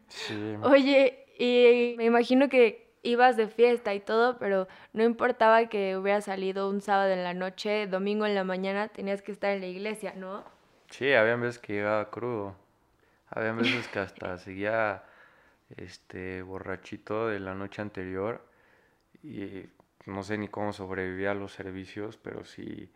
[0.10, 0.58] Sí.
[0.62, 6.22] Oye, y me imagino que ibas de fiesta y todo, pero no importaba que hubiera
[6.22, 9.68] salido un sábado en la noche, domingo en la mañana, tenías que estar en la
[9.68, 10.44] iglesia, ¿no?
[10.90, 12.56] Sí, había veces que llegaba crudo.
[13.30, 15.04] Había veces que hasta seguía
[15.78, 18.46] este borrachito de la noche anterior
[19.24, 19.66] y
[20.06, 22.92] no sé ni cómo sobrevivía a los servicios, pero sí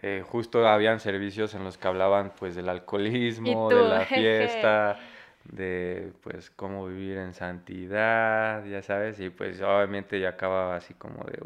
[0.00, 4.98] eh, justo habían servicios en los que hablaban pues del alcoholismo, de la fiesta,
[5.44, 11.24] de pues cómo vivir en santidad, ya sabes, y pues obviamente ya acababa así como
[11.24, 11.40] de...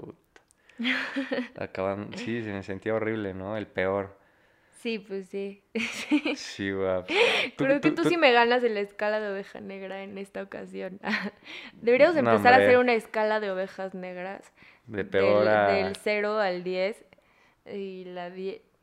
[1.58, 3.56] Acaban, sí, se me sentía horrible, ¿no?
[3.56, 4.18] El peor.
[4.82, 5.62] Sí, pues sí.
[6.34, 7.08] Sí, guap.
[7.56, 10.98] Creo que tú, sí me ganas en la escala de oveja negra en esta ocasión.
[11.74, 14.52] Deberíamos empezar a hacer una escala de ovejas negras.
[14.86, 15.72] De peor a...
[15.72, 17.04] Del 0 al 10
[17.72, 18.30] y la,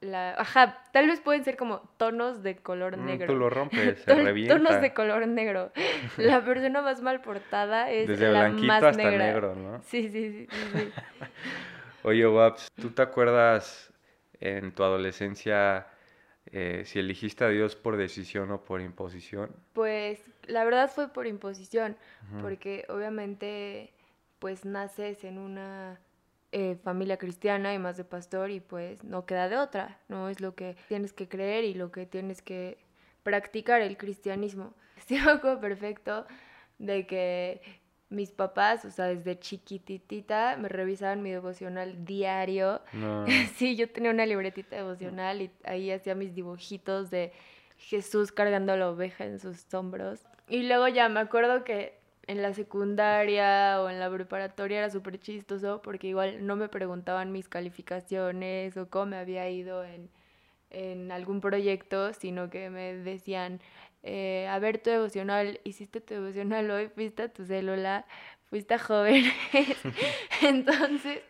[0.01, 0.31] la...
[0.39, 3.27] Ajá, tal vez pueden ser como tonos de color mm, negro.
[3.27, 4.55] tú lo rompes, se revienta.
[4.55, 5.71] Tonos de color negro.
[6.17, 9.25] La persona más mal portada es Desde la blanquito más hasta negra.
[9.25, 9.81] negro, ¿no?
[9.83, 10.47] Sí, sí, sí.
[10.51, 10.91] sí,
[12.03, 13.91] Oye, Waps, ¿tú te acuerdas
[14.39, 15.88] en tu adolescencia
[16.45, 19.53] eh, si eligiste a Dios por decisión o por imposición?
[19.73, 21.97] Pues la verdad fue por imposición,
[22.41, 23.93] porque obviamente
[24.39, 25.99] pues naces en una
[26.51, 30.41] eh, familia cristiana y más de pastor y pues no queda de otra, no es
[30.41, 32.79] lo que tienes que creer y lo que tienes que
[33.23, 34.73] practicar el cristianismo.
[35.05, 36.25] Sí me acuerdo perfecto
[36.77, 37.62] de que
[38.09, 42.81] mis papás, o sea, desde chiquititita me revisaban mi devocional diario.
[43.55, 47.31] sí, yo tenía una libretita devocional y ahí hacía mis dibujitos de
[47.77, 50.25] Jesús cargando la oveja en sus hombros.
[50.47, 51.98] Y luego ya me acuerdo que
[52.29, 57.31] en la secundaria o en la preparatoria era súper chistoso porque igual no me preguntaban
[57.31, 63.59] mis calificaciones o cómo me había ido en, algún proyecto, sino que me decían,
[64.03, 68.05] eh, a ver tu devocional, hiciste tu devocional hoy, fuiste a tu célula,
[68.45, 69.33] fuiste a jóvenes.
[70.43, 71.21] Entonces,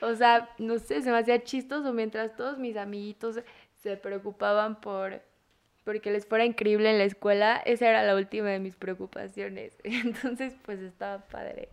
[0.00, 3.40] o sea, no sé, se me hacía chistoso mientras todos mis amiguitos
[3.76, 5.22] se preocupaban por
[5.84, 9.76] porque les fuera increíble en la escuela, esa era la última de mis preocupaciones.
[9.84, 11.68] Entonces, pues estaba padre.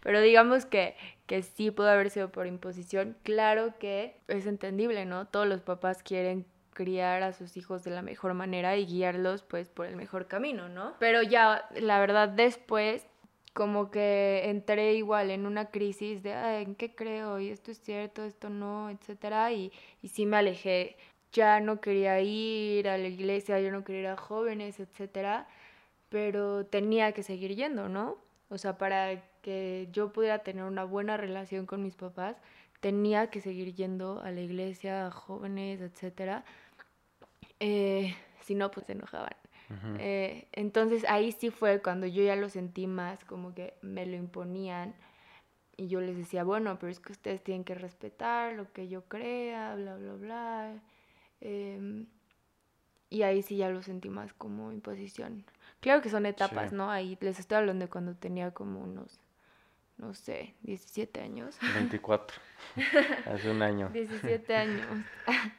[0.00, 0.96] Pero digamos que,
[1.26, 3.16] que sí pudo haber sido por imposición.
[3.22, 5.26] Claro que es entendible, ¿no?
[5.26, 9.68] Todos los papás quieren criar a sus hijos de la mejor manera y guiarlos pues
[9.68, 10.94] por el mejor camino, ¿no?
[10.98, 13.06] Pero ya, la verdad, después
[13.52, 17.40] como que entré igual en una crisis de, Ay, ¿en qué creo?
[17.40, 19.52] Y esto es cierto, esto no, etcétera.
[19.52, 20.96] Y, y sí me alejé
[21.32, 25.46] ya no quería ir a la iglesia, yo no quería ir a jóvenes, etcétera,
[26.08, 28.16] pero tenía que seguir yendo, ¿no?
[28.48, 32.36] O sea, para que yo pudiera tener una buena relación con mis papás,
[32.80, 36.44] tenía que seguir yendo a la iglesia, a jóvenes, etcétera.
[37.60, 39.34] Eh, si no, pues se enojaban.
[40.00, 44.16] Eh, entonces ahí sí fue cuando yo ya lo sentí más, como que me lo
[44.16, 44.94] imponían.
[45.76, 49.02] Y yo les decía, bueno, pero es que ustedes tienen que respetar lo que yo
[49.02, 50.82] crea, bla, bla, bla.
[51.40, 52.06] Em,
[53.08, 55.44] y ahí sí ya lo sentí más como imposición.
[55.80, 56.90] Claro que son etapas, ¿no?
[56.90, 59.18] Ahí les estoy hablando de cuando tenía como unos,
[59.96, 61.58] no sé, 17 años.
[61.74, 62.36] 24.
[63.26, 63.88] Hace un año.
[63.88, 64.86] 17 años.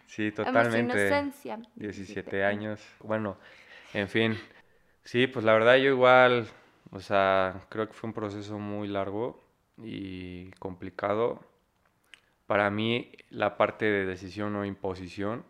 [0.08, 0.80] Sí, totalmente.
[0.80, 1.60] inocencia.
[1.76, 2.82] 17 años.
[3.00, 3.38] Bueno,
[3.94, 4.38] en fin.
[5.04, 6.48] Sí, pues la verdad yo igual,
[6.92, 9.44] o sea, creo que fue un proceso muy largo
[9.78, 11.44] y complicado.
[12.46, 15.44] Para mí la parte de decisión o imposición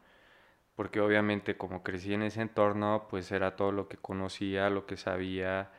[0.81, 4.97] porque obviamente como crecí en ese entorno, pues era todo lo que conocía, lo que
[4.97, 5.69] sabía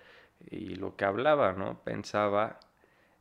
[0.49, 1.83] y lo que hablaba, ¿no?
[1.83, 2.61] Pensaba.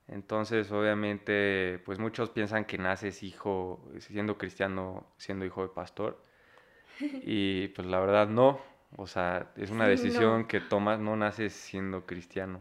[0.07, 6.21] Entonces, obviamente, pues muchos piensan que naces hijo, siendo cristiano, siendo hijo de pastor.
[7.23, 8.59] Y pues la verdad no.
[8.95, 12.59] O sea, es una decisión que tomas, no naces siendo cristiano.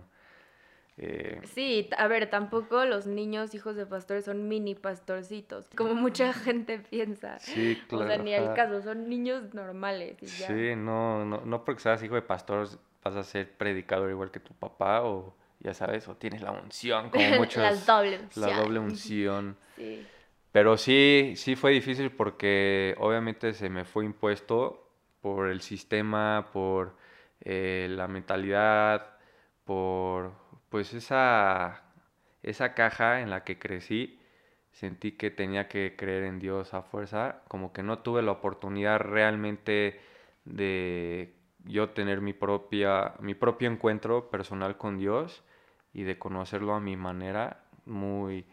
[1.03, 6.35] Eh, sí, a ver, tampoco los niños hijos de pastores son mini pastorcitos, como mucha
[6.35, 7.39] gente piensa.
[7.39, 8.05] Sí, claro.
[8.05, 10.19] O sea, ni al caso, son niños normales.
[10.23, 12.69] Sí, no, no, no porque seas hijo de pastor
[13.03, 17.09] vas a ser predicador igual que tu papá o ya sabes, o tienes la unción,
[17.09, 17.63] como muchos.
[17.63, 18.51] la doble unción.
[18.51, 19.57] La doble unción.
[19.77, 20.07] sí.
[20.53, 26.97] Pero sí, sí fue difícil porque obviamente se me fue impuesto por el sistema, por
[27.41, 29.17] eh, la mentalidad,
[29.65, 30.33] por
[30.71, 31.83] pues esa,
[32.43, 34.19] esa caja en la que crecí,
[34.73, 39.01] sentí que tenía que creer en Dios a fuerza, como que no tuve la oportunidad
[39.01, 40.01] realmente
[40.45, 45.45] de yo tener mi propia mi propio encuentro personal con Dios
[45.93, 48.47] y de conocerlo a mi manera muy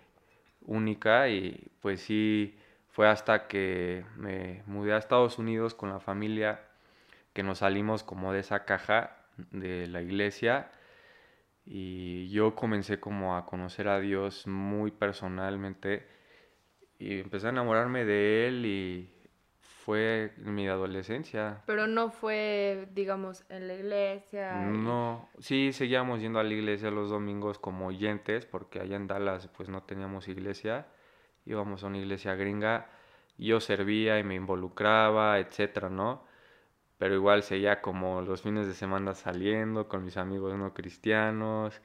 [0.62, 2.58] única y pues sí
[2.90, 6.62] fue hasta que me mudé a Estados Unidos con la familia
[7.34, 9.18] que nos salimos como de esa caja
[9.52, 10.72] de la iglesia
[11.70, 16.08] y yo comencé como a conocer a Dios muy personalmente
[16.98, 19.14] y empecé a enamorarme de Él y
[19.60, 21.62] fue en mi adolescencia.
[21.66, 24.54] Pero no fue, digamos, en la iglesia.
[24.62, 29.50] No, sí, seguíamos yendo a la iglesia los domingos como oyentes porque allá en Dallas
[29.50, 30.88] pues no teníamos iglesia,
[31.46, 32.90] íbamos a una iglesia gringa,
[33.38, 36.26] yo servía y me involucraba, etcétera, ¿no?
[36.98, 41.82] Pero igual seguía como los fines de semana saliendo con mis amigos no cristianos.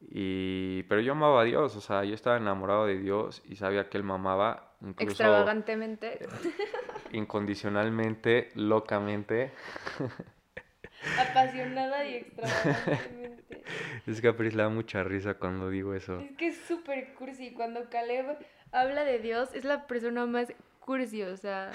[0.00, 3.88] Y, pero yo amaba a Dios, o sea, yo estaba enamorado de Dios y sabía
[3.88, 4.74] que Él me amaba.
[4.82, 6.18] Incluso Extravagantemente.
[7.12, 9.52] Incondicionalmente, locamente.
[11.18, 13.64] Apasionada y extravagantemente.
[14.06, 16.20] Es que a Pris le da mucha risa cuando digo eso.
[16.20, 17.52] Es que es súper cursi.
[17.52, 18.38] Cuando Caleb
[18.70, 21.72] habla de Dios, es la persona más cursi, o sea.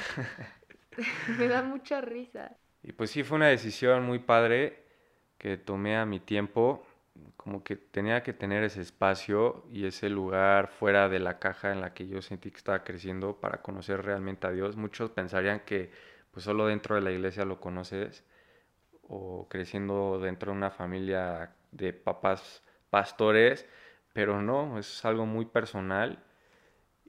[1.38, 2.58] Me da mucha risa.
[2.84, 4.84] Y pues sí, fue una decisión muy padre
[5.38, 6.86] que tomé a mi tiempo,
[7.38, 11.82] como que tenía que tener ese espacio y ese lugar fuera de la caja en
[11.82, 14.76] la que yo sentí que estaba creciendo para conocer realmente a Dios.
[14.76, 15.92] Muchos pensarían que
[16.32, 18.24] pues solo dentro de la iglesia lo conoces
[19.04, 23.68] o creciendo dentro de una familia de papás pastores,
[24.14, 26.24] pero no, es algo muy personal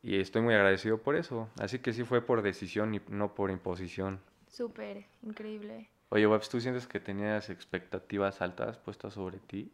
[0.03, 1.49] y estoy muy agradecido por eso.
[1.61, 4.21] Así que sí fue por decisión y no por imposición.
[4.49, 5.88] Súper, increíble.
[6.09, 9.73] Oye, Webs, ¿tú sientes que tenías expectativas altas puestas sobre ti?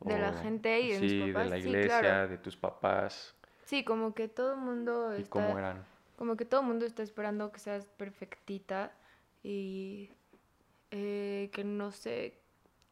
[0.00, 1.44] De la gente y de sí, mis papás.
[1.44, 3.34] de la iglesia, de tus papás.
[3.64, 5.84] Sí, como que todo el mundo ¿Y cómo eran?
[6.16, 8.92] Como que todo el mundo está esperando que seas perfectita
[9.42, 10.10] y
[10.90, 12.38] eh, que no sé,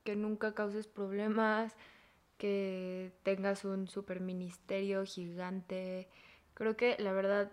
[0.03, 1.75] que nunca causes problemas,
[2.39, 6.09] que tengas un super ministerio gigante.
[6.55, 7.53] Creo que la verdad,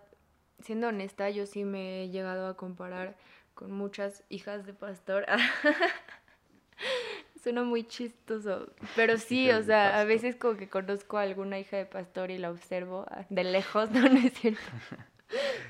[0.59, 3.17] siendo honesta, yo sí me he llegado a comparar
[3.53, 5.25] con muchas hijas de pastor.
[7.43, 11.75] Suena muy chistoso, pero sí, o sea, a veces como que conozco a alguna hija
[11.75, 14.61] de pastor y la observo ah, de lejos, no, no es cierto.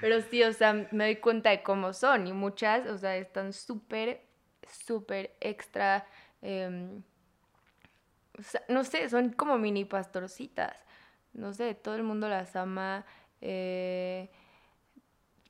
[0.01, 3.53] Pero sí, o sea, me doy cuenta de cómo son y muchas, o sea, están
[3.53, 4.21] súper,
[4.67, 6.05] súper extra
[8.67, 10.75] no sé, son como mini pastorcitas.
[11.33, 13.05] No sé, todo el mundo las ama.
[13.41, 14.29] Eh,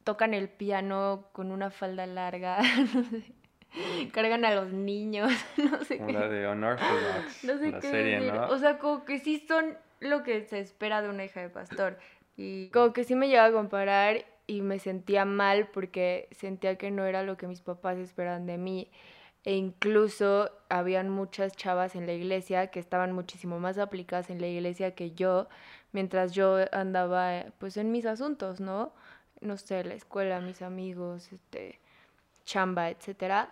[0.03, 2.59] tocan el piano con una falda larga.
[4.13, 5.31] Cargan a los niños.
[5.57, 7.43] No sé como la de Unorthodox.
[7.43, 11.09] No sé qué serie, O sea, como que sí son lo que se espera de
[11.09, 11.97] una hija de pastor.
[12.35, 16.91] Y como que sí me lleva a comparar y me sentía mal porque sentía que
[16.91, 18.91] no era lo que mis papás esperaban de mí
[19.43, 24.47] e incluso habían muchas chavas en la iglesia que estaban muchísimo más aplicadas en la
[24.47, 25.47] iglesia que yo,
[25.91, 28.93] mientras yo andaba pues en mis asuntos, ¿no?
[29.41, 31.79] No sé, la escuela, mis amigos, este,
[32.45, 33.49] chamba, etcétera.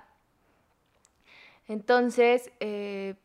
[1.68, 3.16] Entonces, eh,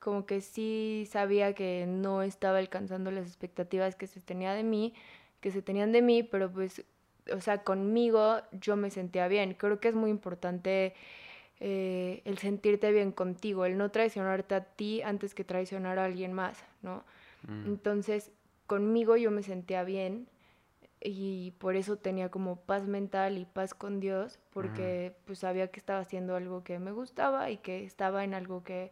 [0.00, 4.94] como que sí sabía que no estaba alcanzando las expectativas que se tenía de mí,
[5.40, 6.84] que se tenían de mí, pero pues,
[7.32, 9.54] o sea, conmigo yo me sentía bien.
[9.54, 10.94] Creo que es muy importante
[11.60, 16.32] eh, el sentirte bien contigo, el no traicionarte a ti antes que traicionar a alguien
[16.32, 17.04] más, ¿no?
[17.46, 17.66] Mm.
[17.66, 18.32] Entonces,
[18.66, 20.26] conmigo yo me sentía bien
[21.02, 25.26] y por eso tenía como paz mental y paz con Dios, porque mm.
[25.26, 28.90] pues sabía que estaba haciendo algo que me gustaba y que estaba en algo que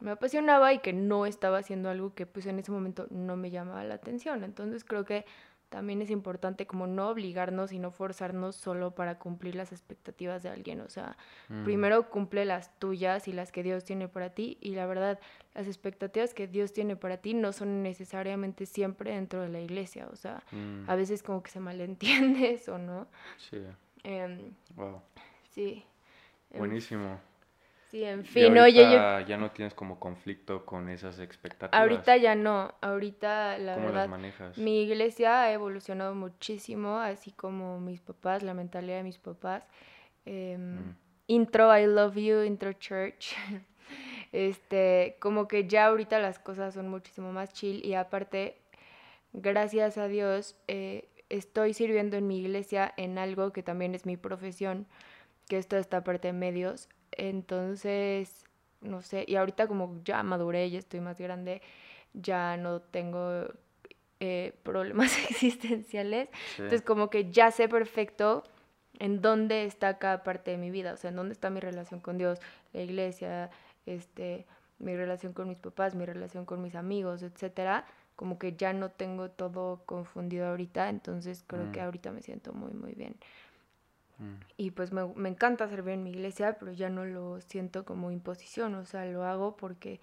[0.00, 3.50] me apasionaba y que no estaba haciendo algo que pues en ese momento no me
[3.50, 4.44] llamaba la atención.
[4.44, 5.24] Entonces creo que
[5.68, 10.48] también es importante como no obligarnos y no forzarnos solo para cumplir las expectativas de
[10.48, 10.80] alguien.
[10.80, 11.16] O sea,
[11.48, 11.64] Mm.
[11.64, 14.56] primero cumple las tuyas y las que Dios tiene para ti.
[14.60, 15.18] Y la verdad,
[15.54, 20.08] las expectativas que Dios tiene para ti no son necesariamente siempre dentro de la iglesia.
[20.12, 23.06] O sea, Mm, a veces como que se malentiende eso, ¿no?
[23.36, 23.58] Sí,
[24.04, 25.02] Em, wow.
[25.50, 25.84] sí.
[26.50, 27.20] Em, Buenísimo.
[27.90, 31.80] Sí, en Y fin, oye, yo ya no tienes como conflicto con esas expectativas.
[31.82, 34.58] ahorita ya no, ahorita la ¿Cómo verdad las manejas?
[34.58, 39.64] Mi iglesia ha evolucionado muchísimo, así como mis papás, la mentalidad de mis papás.
[40.26, 40.96] Em, Mm.
[41.30, 43.34] Intro, I love you, intro church.
[44.32, 48.58] Este, como que ya ahorita las cosas son muchísimo más chill y aparte,
[49.32, 54.16] gracias a Dios, eh, estoy sirviendo en mi iglesia en algo que también es mi
[54.18, 54.86] profesión,
[55.48, 56.88] que es toda esta parte de medios.
[57.12, 58.44] Entonces,
[58.80, 61.62] no sé, y ahorita como ya maduré y estoy más grande,
[62.14, 63.46] ya no tengo
[64.20, 66.28] eh, problemas existenciales.
[66.56, 66.62] Sí.
[66.62, 68.44] Entonces como que ya sé perfecto
[68.98, 72.00] en dónde está cada parte de mi vida, o sea, en dónde está mi relación
[72.00, 72.40] con Dios,
[72.72, 73.50] la iglesia,
[73.86, 74.46] este,
[74.78, 77.84] mi relación con mis papás, mi relación con mis amigos, etcétera.
[78.16, 81.84] Como que ya no tengo todo confundido ahorita, entonces creo que Mm.
[81.84, 83.14] ahorita me siento muy, muy bien.
[84.18, 87.84] Mm, Y pues me, me encanta servir en mi iglesia, pero ya no lo siento
[87.84, 90.00] como imposición, o sea, lo hago porque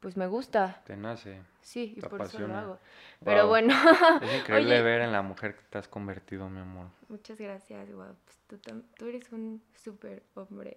[0.00, 1.40] pues me gusta, Te nace.
[1.62, 2.78] sí, y por eso lo hago.
[3.24, 3.48] Pero Wow.
[3.48, 3.72] bueno,
[4.22, 4.82] Es increíble Oye.
[4.82, 6.88] ver en la mujer que te has convertido, mi amor.
[7.08, 8.14] muchas gracias, guau.
[8.48, 10.76] Pues tú, tú eres un súper hombre.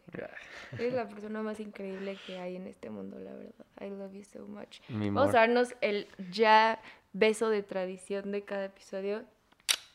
[0.74, 3.66] Eres la persona más increíble que hay en este mundo, la verdad.
[3.82, 4.80] I love you so much.
[4.88, 5.36] Mi Vamos amor.
[5.36, 9.26] a darnos el ya beso de tradición de cada episodio.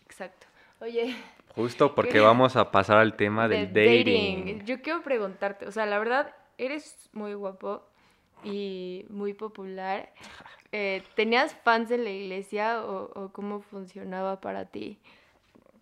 [0.04, 0.46] Exacto.
[0.82, 1.14] Oye,
[1.54, 4.64] Justo porque vamos a pasar al tema de del dating.
[4.64, 7.84] Yo quiero preguntarte, o sea, la verdad, eres muy guapo
[8.44, 10.12] y muy popular.
[10.74, 14.98] Eh, ¿Tenías fans en la iglesia o, o cómo funcionaba para ti?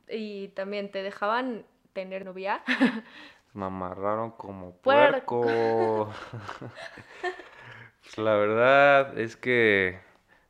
[0.09, 2.61] Y también, ¿te dejaban tener novia?
[3.55, 6.13] Me amarraron como Puerco.
[6.13, 6.13] puerco.
[8.03, 10.01] Pues la verdad es que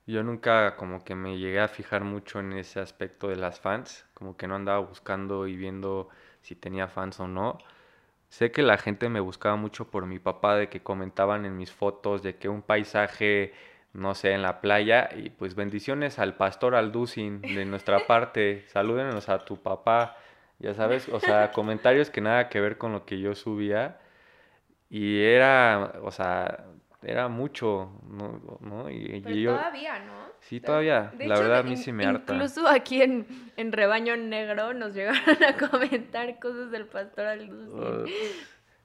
[0.06, 4.06] yo nunca como que me llegué a fijar mucho en ese aspecto de las fans,
[4.14, 6.08] como que no andaba buscando y viendo
[6.42, 7.58] si tenía fans o no.
[8.28, 11.72] Sé que la gente me buscaba mucho por mi papá, de que comentaban en mis
[11.72, 13.52] fotos de que un paisaje,
[13.92, 19.28] no sé, en la playa, y pues bendiciones al pastor Alducin de nuestra parte, salúdenos
[19.28, 20.16] a tu papá,
[20.60, 23.98] ya sabes, o sea, comentarios que nada que ver con lo que yo subía,
[24.88, 26.66] y era, o sea,
[27.02, 28.58] era mucho, ¿no?
[28.60, 28.90] ¿no?
[28.90, 30.12] Y, Pero y yo, todavía, ¿no?
[30.40, 32.34] sí, todavía, De la hecho, verdad a mí sí me harta.
[32.34, 37.72] Incluso aquí en, en Rebaño Negro nos llegaron a comentar cosas del pastor Alducin.
[37.72, 38.04] Uh,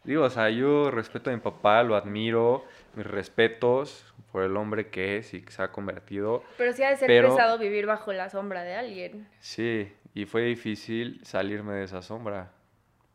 [0.04, 2.64] Digo, o sea, yo respeto a mi papá, lo admiro,
[2.96, 6.44] mis respetos por el hombre que es y que se ha convertido.
[6.58, 9.28] Pero sí ha de ser pero- pesado vivir bajo la sombra de alguien.
[9.40, 12.52] Sí, y fue difícil salirme de esa sombra,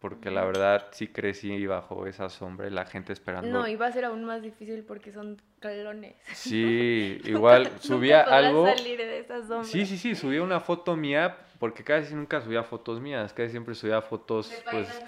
[0.01, 3.67] porque la verdad sí crecí bajo esa sombra y la gente esperando.
[3.67, 6.15] No, va a ser aún más difícil porque son calones.
[6.35, 8.75] Sí, igual subía Nunca algo.
[8.77, 9.65] salir de esa sombra.
[9.65, 13.75] Sí, sí, sí, subía una foto mía, porque casi nunca subía fotos mías, casi siempre
[13.75, 15.03] subía fotos, pues,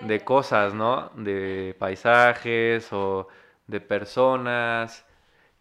[0.00, 1.10] de cosas, ¿no?
[1.16, 3.28] De paisajes o
[3.66, 5.04] de personas.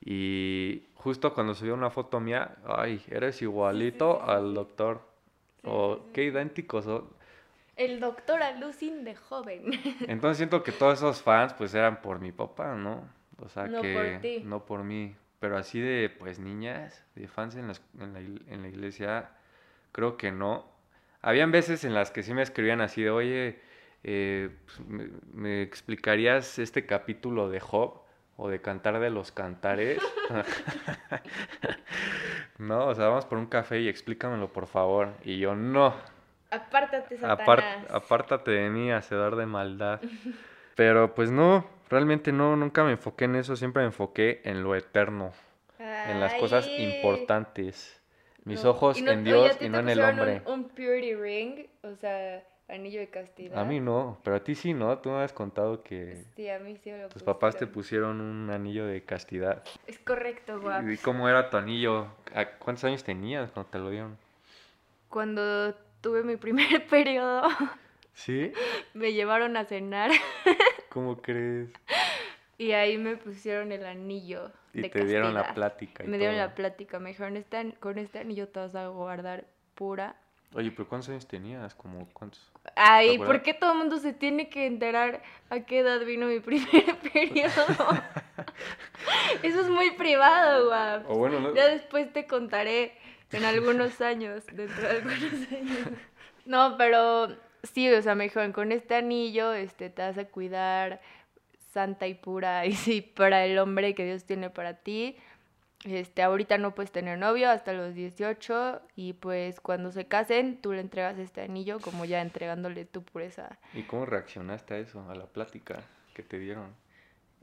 [0.02, 5.02] Y justo cuando subía una foto mía, ay, eres igualito al doctor.
[5.64, 7.10] O qué idénticos son.
[7.80, 9.72] El doctor Alucin de joven.
[10.08, 13.08] Entonces siento que todos esos fans pues eran por mi papá, ¿no?
[13.42, 14.42] O sea No que por ti.
[14.44, 15.16] no por mí.
[15.40, 19.30] Pero así de pues niñas, de fans en la, en la en la iglesia,
[19.94, 20.70] creo que no.
[21.22, 23.62] Habían veces en las que sí me escribían así de, oye,
[24.04, 28.02] eh, pues, me, me explicarías este capítulo de Job
[28.36, 30.02] o de Cantar de los Cantares?
[32.58, 35.14] no, o sea, vamos por un café y explícamelo por favor.
[35.24, 35.94] Y yo no.
[36.52, 37.40] Apártate, Satanás.
[37.40, 40.02] Apar- apártate de mí, hacedor de maldad.
[40.76, 44.76] Pero pues no, realmente no, nunca me enfoqué en eso, siempre me enfoqué en lo
[44.76, 45.32] eterno,
[45.78, 46.86] en las cosas Ay.
[46.86, 48.02] importantes.
[48.46, 50.42] Mis No, ojos no- en Dios ¿a ti y no en el pusieron hombre.
[50.46, 53.60] Un, un purity ring, o sea, anillo de castidad.
[53.60, 54.98] A mí no, pero a ti sí, ¿no?
[55.00, 58.18] Tú me has contado que Sí, a mí sí me lo tus papás te pusieron.
[58.18, 59.64] pusieron un anillo de castidad.
[59.86, 60.88] Es correcto, guau.
[60.90, 62.08] ¿Y cómo era tu anillo?
[62.34, 64.18] ¿A ¿Cuántos años tenías cuando te lo dieron?
[65.10, 67.48] Cuando tuve mi primer periodo,
[68.14, 68.52] ¿Sí?
[68.94, 70.12] me llevaron a cenar
[70.90, 71.70] ¿Cómo crees?
[72.58, 76.38] y ahí me pusieron el anillo Y de te dieron la plática y Me dieron
[76.38, 79.46] la plática, me dijeron, "Este con este anillo te vas a guardar
[79.76, 80.16] pura.
[80.56, 81.76] Oye, pero ¿cuántos años tenías?
[81.76, 82.52] ¿Como cuántos?
[82.76, 83.18] Ay?
[83.20, 85.22] ¿por qué todo el mundo se tiene que enterar
[85.52, 87.52] a qué edad vino mi primer periodo?
[89.44, 91.04] Eso es muy privado, guau.
[91.08, 92.94] O bueno, no, Ya después te contaré
[93.32, 95.88] en algunos años, dentro de algunos años.
[96.46, 101.02] No, pero sí, o sea, me dijeron, con este anillo este, te vas a cuidar
[101.72, 105.18] santa y pura y sí, para el hombre que Dios tiene para ti.
[105.86, 110.74] Este, ahorita no puedes tener novio hasta los 18 y pues cuando se casen tú
[110.74, 113.58] le entregas este anillo como ya entregándole tu pureza.
[113.74, 115.82] ¿Y cómo reaccionaste a eso, a la plática
[116.14, 116.76] que te dieron?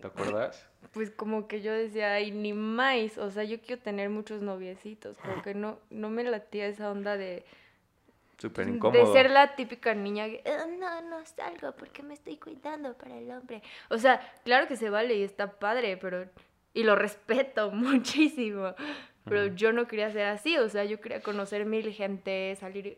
[0.01, 0.67] ¿Te acuerdas?
[0.93, 5.19] Pues como que yo decía, ay, ni más, o sea, yo quiero tener muchos noviecitos,
[5.19, 7.45] como que no, no me latía esa onda de...
[8.39, 9.05] Súper incómodo.
[9.07, 13.19] De ser la típica niña que, "Ah, no, no salgo porque me estoy cuidando para
[13.19, 13.63] el hombre.
[13.91, 16.27] O sea, claro que se vale y está padre, pero...
[16.73, 18.75] Y lo respeto muchísimo.
[19.25, 22.97] Pero yo no quería ser así, o sea, yo quería conocer mil gente, salir,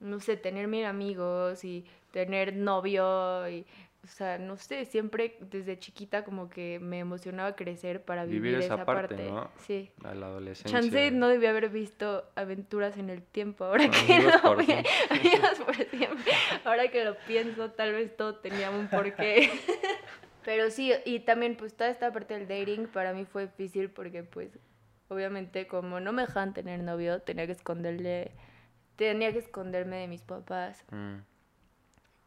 [0.00, 3.64] no sé, tener mil amigos y tener novio y...
[4.04, 8.58] O sea, no sé, siempre desde chiquita como que me emocionaba crecer para vivir, Vivir
[8.58, 9.30] esa esa, parte, parte.
[9.30, 9.50] ¿no?
[9.58, 9.92] Sí.
[10.02, 10.80] A la adolescencia.
[10.80, 16.32] Chance no debía haber visto aventuras en el tiempo, ahora que lo por siempre.
[16.64, 19.50] Ahora que lo pienso, tal vez todo tenía un porqué.
[20.44, 24.24] Pero sí, y también pues toda esta parte del dating para mí fue difícil porque
[24.24, 24.58] pues
[25.08, 28.32] obviamente como no me dejaban tener novio, tenía que esconderle,
[28.96, 30.84] tenía que esconderme de mis papás.
[30.90, 31.18] Mm.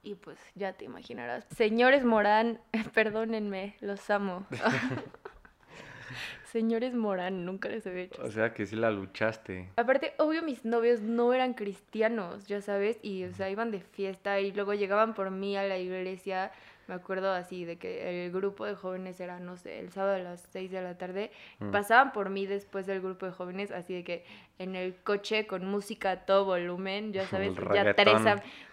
[0.05, 1.45] Y pues ya te imaginarás.
[1.57, 2.59] Señores Morán,
[2.93, 4.45] perdónenme, los amo.
[6.51, 9.67] Señores Morán, nunca les había hecho O sea que sí la luchaste.
[9.75, 14.39] Aparte, obvio, mis novios no eran cristianos, ya sabes, y o sea, iban de fiesta
[14.39, 16.51] y luego llegaban por mí a la iglesia.
[16.87, 20.19] Me acuerdo así de que el grupo de jóvenes era, no sé, el sábado a
[20.19, 21.31] las 6 de la tarde.
[21.59, 21.71] Mm.
[21.71, 24.25] Pasaban por mí después del grupo de jóvenes, así de que
[24.59, 28.21] en el coche con música a todo volumen, ya sabes, ya tres,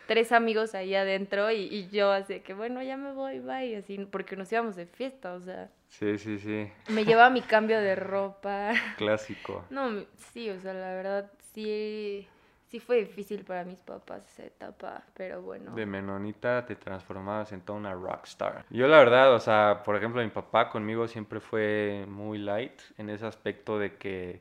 [0.07, 3.77] tres amigos ahí adentro y, y yo así de que, bueno, ya me voy, bye,
[3.77, 6.71] así, porque nos íbamos de fiesta, o sea, Sí, sí, sí.
[6.89, 8.73] me llevaba mi cambio de ropa.
[8.97, 9.65] Clásico.
[9.71, 12.27] No, sí, o sea, la verdad, sí,
[12.73, 15.75] sí fue difícil para mis papás esa etapa, pero bueno.
[15.75, 18.65] De menonita te transformabas en toda una rockstar.
[18.71, 23.11] Yo la verdad, o sea, por ejemplo, mi papá conmigo siempre fue muy light en
[23.11, 24.41] ese aspecto de que,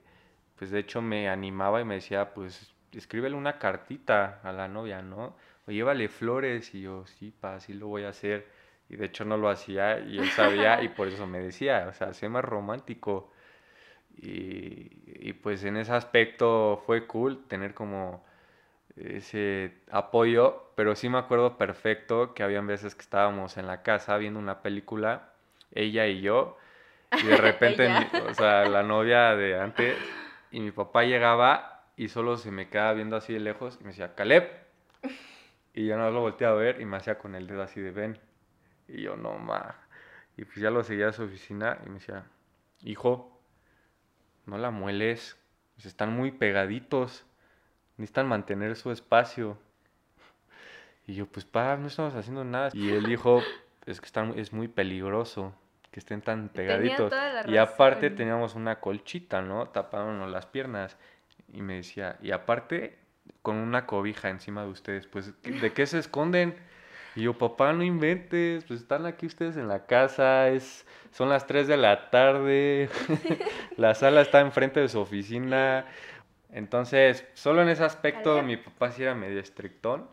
[0.55, 5.01] pues de hecho me animaba y me decía, pues escríbele una cartita a la novia,
[5.01, 5.35] ¿no?
[5.67, 8.47] O llévale flores y yo, sí, pa, así lo voy a hacer.
[8.87, 11.93] Y de hecho no lo hacía y él sabía y por eso me decía, o
[11.93, 13.31] sea, sé más romántico.
[14.17, 18.23] Y, y pues en ese aspecto fue cool tener como
[18.95, 24.17] ese apoyo, pero sí me acuerdo perfecto que habían veces que estábamos en la casa
[24.17, 25.33] viendo una película,
[25.73, 26.57] ella y yo,
[27.19, 29.99] y de repente, mi- o sea, la novia de antes,
[30.51, 33.89] y mi papá llegaba y solo se me quedaba viendo así de lejos y me
[33.91, 34.49] decía, Caleb,
[35.73, 37.91] y yo no lo volteaba a ver y me hacía con el dedo así de
[37.91, 38.19] ven,
[38.87, 39.75] y yo no, ma,
[40.37, 42.25] y pues ya lo seguía a su oficina y me decía,
[42.83, 43.30] hijo,
[44.45, 45.37] no la mueles,
[45.75, 47.25] pues están muy pegaditos.
[47.97, 49.57] Necesitan mantener su espacio.
[51.07, 52.69] Y yo, pues, pa, no estamos haciendo nada.
[52.73, 53.43] Y él dijo,
[53.85, 55.53] es que están, es muy peligroso
[55.91, 57.11] que estén tan pegaditos.
[57.51, 59.67] Y aparte teníamos una colchita, ¿no?
[59.69, 60.97] Tapándonos las piernas.
[61.51, 62.97] Y me decía, y aparte,
[63.41, 66.55] con una cobija encima de ustedes, pues, ¿qué- ¿de qué se esconden?
[67.15, 71.45] Y yo, papá, no inventes, pues están aquí ustedes en la casa, es, son las
[71.45, 72.89] 3 de la tarde,
[73.77, 75.85] la sala está enfrente de su oficina.
[76.51, 80.07] Entonces, solo en ese aspecto mi papá sí era medio estrictón.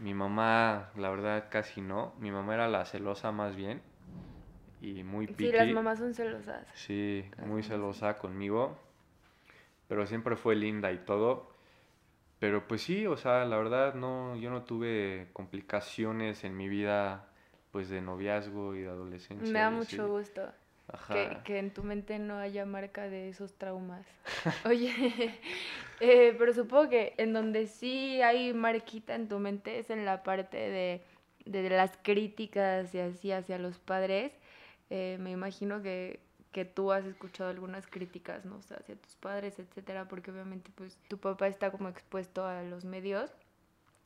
[0.00, 2.14] Mi mamá, la verdad, casi no.
[2.18, 3.80] Mi mamá era la celosa más bien.
[4.80, 6.66] Y muy Sí, las mamás son celosas.
[6.74, 8.78] Sí, Las muy celosa conmigo.
[9.88, 11.55] Pero siempre fue linda y todo.
[12.38, 17.28] Pero pues sí, o sea, la verdad no, yo no tuve complicaciones en mi vida
[17.72, 19.52] pues de noviazgo y de adolescencia.
[19.52, 20.42] Me da mucho gusto
[20.92, 21.14] Ajá.
[21.14, 24.06] que, que en tu mente no haya marca de esos traumas.
[24.66, 24.92] Oye,
[26.00, 30.22] eh, pero supongo que en donde sí hay marquita en tu mente es en la
[30.22, 31.02] parte de,
[31.44, 34.32] de las críticas y así hacia los padres.
[34.90, 36.20] Eh, me imagino que,
[36.56, 38.56] que tú has escuchado algunas críticas, ¿no?
[38.56, 43.30] Hacia tus padres, etcétera, porque obviamente pues tu papá está como expuesto a los medios.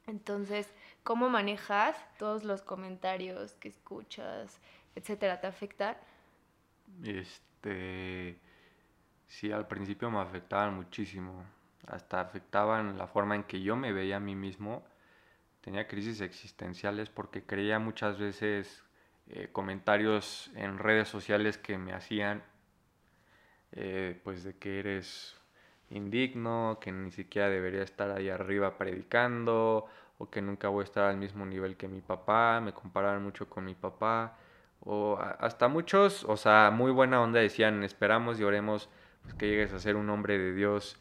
[0.09, 0.69] Entonces,
[1.05, 4.59] ¿cómo manejas todos los comentarios que escuchas,
[4.97, 5.41] etcétera?
[5.41, 5.97] ¿Te afectan?
[7.05, 8.37] Este,
[9.29, 11.45] sí, al principio me afectaban muchísimo.
[11.87, 14.85] Hasta afectaban la forma en que yo me veía a mí mismo.
[15.61, 18.83] Tenía crisis existenciales porque creía muchas veces
[19.33, 22.43] eh, comentarios en redes sociales que me hacían,
[23.73, 25.37] eh, pues de que eres
[25.91, 29.87] indigno, que ni siquiera debería estar ahí arriba predicando,
[30.19, 33.49] o que nunca voy a estar al mismo nivel que mi papá, me comparaban mucho
[33.49, 34.37] con mi papá,
[34.81, 38.89] o hasta muchos, o sea, muy buena onda decían, esperamos y oremos
[39.23, 40.99] pues, que llegues a ser un hombre de Dios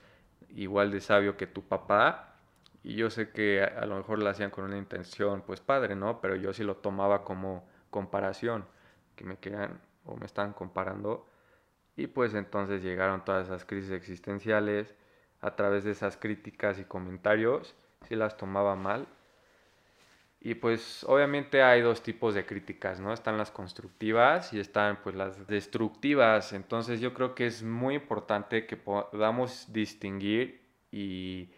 [0.50, 2.36] igual de sabio que tu papá.
[2.84, 6.22] Y yo sé que a lo mejor lo hacían con una intención, pues padre, ¿no?
[6.22, 8.66] Pero yo sí lo tomaba como comparación,
[9.16, 11.28] que me querían o me estaban comparando.
[11.96, 14.96] Y pues entonces llegaron todas esas crisis existenciales
[15.42, 17.76] a través de esas críticas y comentarios,
[18.08, 19.08] sí las tomaba mal.
[20.42, 23.12] Y pues obviamente hay dos tipos de críticas, ¿no?
[23.12, 26.54] Están las constructivas y están pues las destructivas.
[26.54, 30.62] Entonces yo creo que es muy importante que podamos distinguir
[30.92, 31.52] y,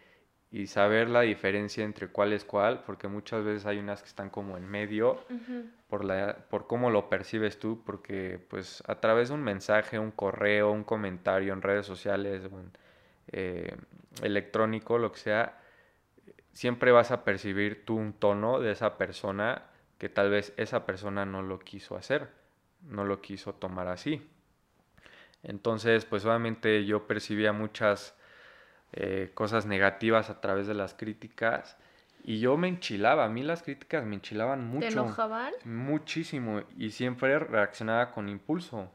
[0.52, 4.30] y saber la diferencia entre cuál es cuál, porque muchas veces hay unas que están
[4.30, 5.24] como en medio
[5.88, 10.12] por, la, por cómo lo percibes tú, porque pues a través de un mensaje, un
[10.12, 12.70] correo, un comentario en redes sociales, un,
[13.32, 13.78] eh,
[14.22, 15.58] electrónico, lo que sea,
[16.52, 19.64] siempre vas a percibir tú un tono de esa persona
[19.98, 22.28] que tal vez esa persona no lo quiso hacer,
[22.82, 24.28] no lo quiso tomar así.
[25.44, 28.16] Entonces, pues obviamente yo percibía muchas
[28.94, 31.78] eh, cosas negativas a través de las críticas
[32.24, 34.88] y yo me enchilaba, a mí las críticas me enchilaban mucho.
[34.88, 35.54] ¿Te enojaban?
[35.66, 38.90] Muchísimo y siempre reaccionaba con impulso.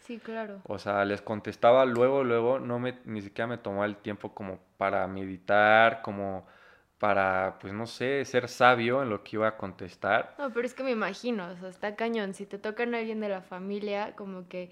[0.00, 0.60] Sí, claro.
[0.64, 4.58] O sea, les contestaba luego, luego, no me, ni siquiera me tomaba el tiempo como
[4.76, 6.46] para meditar, como
[6.98, 10.34] para, pues no sé, ser sabio en lo que iba a contestar.
[10.38, 12.34] No, pero es que me imagino, o sea, está cañón.
[12.34, 14.70] Si te tocan a alguien de la familia, como que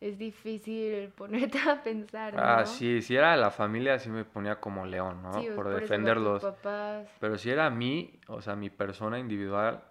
[0.00, 2.40] es difícil ponerte a pensar, ¿no?
[2.40, 5.32] Ah, sí, si era la familia sí me ponía como león, ¿no?
[5.40, 6.42] Sí, por por defenderlos.
[6.42, 7.08] papás.
[7.20, 9.82] Pero si era a mí, o sea, mi persona individual,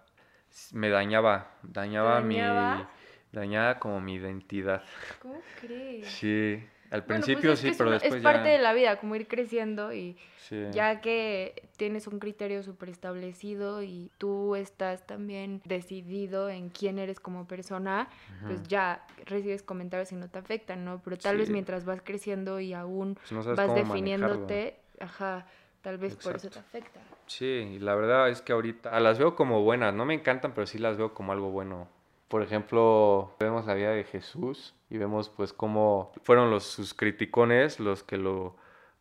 [0.72, 2.76] me dañaba, dañaba, dañaba?
[2.76, 2.86] mi,
[3.32, 4.82] dañaba como mi identidad.
[5.20, 6.06] ¿Cómo crees?
[6.06, 8.96] Sí, al Bueno, pues principio sí, pero una- después Es parte ya, de la vida,
[9.00, 10.64] como ir creciendo y sí.
[10.72, 17.20] ya que tienes un criterio súper establecido y tú estás también decidido en quién eres
[17.20, 18.08] como persona,
[18.46, 21.00] pues ya recibes comentarios y no te afectan, ¿no?
[21.02, 23.84] Pero tal vez mientras vas creciendo y aún Pues no vas cómo manejarlo.
[23.94, 25.46] definiéndote, ajá,
[25.82, 27.00] tal vez por eso te afecta.
[27.26, 30.66] Sí, y la verdad es que ahorita las veo como buenas, no me encantan, pero
[30.66, 31.88] sí las veo como algo bueno.
[32.34, 37.78] Por ejemplo, vemos la vida de Jesús y vemos pues cómo fueron los sus criticones
[37.78, 38.56] los que lo,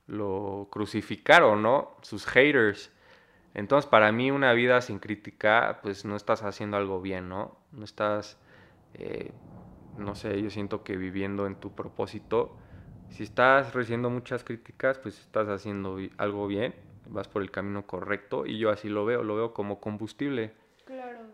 [0.05, 1.97] lo crucificaron, ¿no?
[2.03, 2.91] Sus haters.
[3.55, 7.57] Entonces, para mí una vida sin crítica, pues no estás haciendo algo bien, ¿no?
[7.71, 8.37] No estás,
[8.93, 9.31] eh,
[9.97, 12.55] no sé, yo siento que viviendo en tu propósito.
[13.09, 16.75] Si estás recibiendo muchas críticas, pues estás haciendo algo bien,
[17.09, 20.53] vas por el camino correcto y yo así lo veo, lo veo como combustible.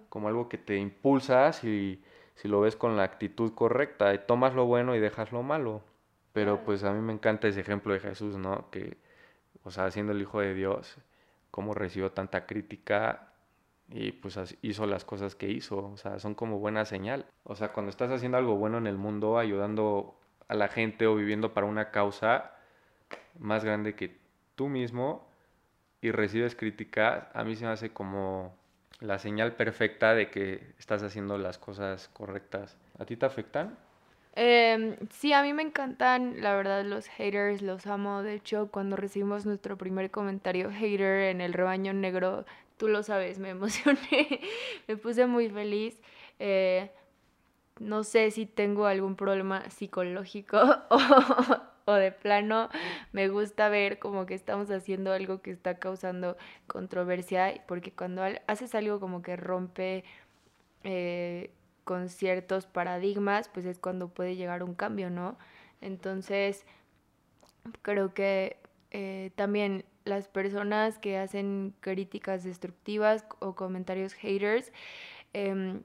[0.09, 2.03] Como algo que te impulsa si,
[2.35, 5.81] si lo ves con la actitud correcta y tomas lo bueno y dejas lo malo.
[6.33, 8.69] Pero pues a mí me encanta ese ejemplo de Jesús, ¿no?
[8.71, 8.97] Que,
[9.63, 10.97] o sea, siendo el Hijo de Dios,
[11.51, 13.33] cómo recibió tanta crítica
[13.89, 17.25] y pues hizo las cosas que hizo, o sea, son como buena señal.
[17.43, 21.15] O sea, cuando estás haciendo algo bueno en el mundo, ayudando a la gente o
[21.15, 22.53] viviendo para una causa
[23.39, 24.19] más grande que
[24.55, 25.27] tú mismo
[26.01, 28.58] y recibes críticas, a mí se me hace como
[28.99, 32.77] la señal perfecta de que estás haciendo las cosas correctas.
[32.97, 33.77] ¿A ti te afectan?
[34.35, 38.23] Em, sí, a mí me encantan, la verdad, los haters, los amo.
[38.23, 42.45] De hecho, cuando recibimos nuestro primer comentario hater en el rebaño negro,
[42.77, 44.41] tú lo sabes, me emocioné,
[44.87, 45.99] me puse muy feliz.
[46.39, 46.89] Eh,
[47.79, 50.57] no sé si tengo algún problema psicológico
[50.89, 50.99] o,
[51.89, 52.69] o de plano
[53.11, 56.37] me gusta ver como que estamos haciendo algo que está causando
[56.67, 60.03] controversia, porque cuando haces algo como que rompe
[60.83, 61.51] eh,
[61.83, 65.37] con ciertos paradigmas, pues es cuando puede llegar un cambio, ¿no?
[65.81, 66.65] Entonces,
[67.81, 68.57] creo que
[68.91, 74.71] eh, también las personas que hacen críticas destructivas o comentarios haters,
[75.33, 75.81] em,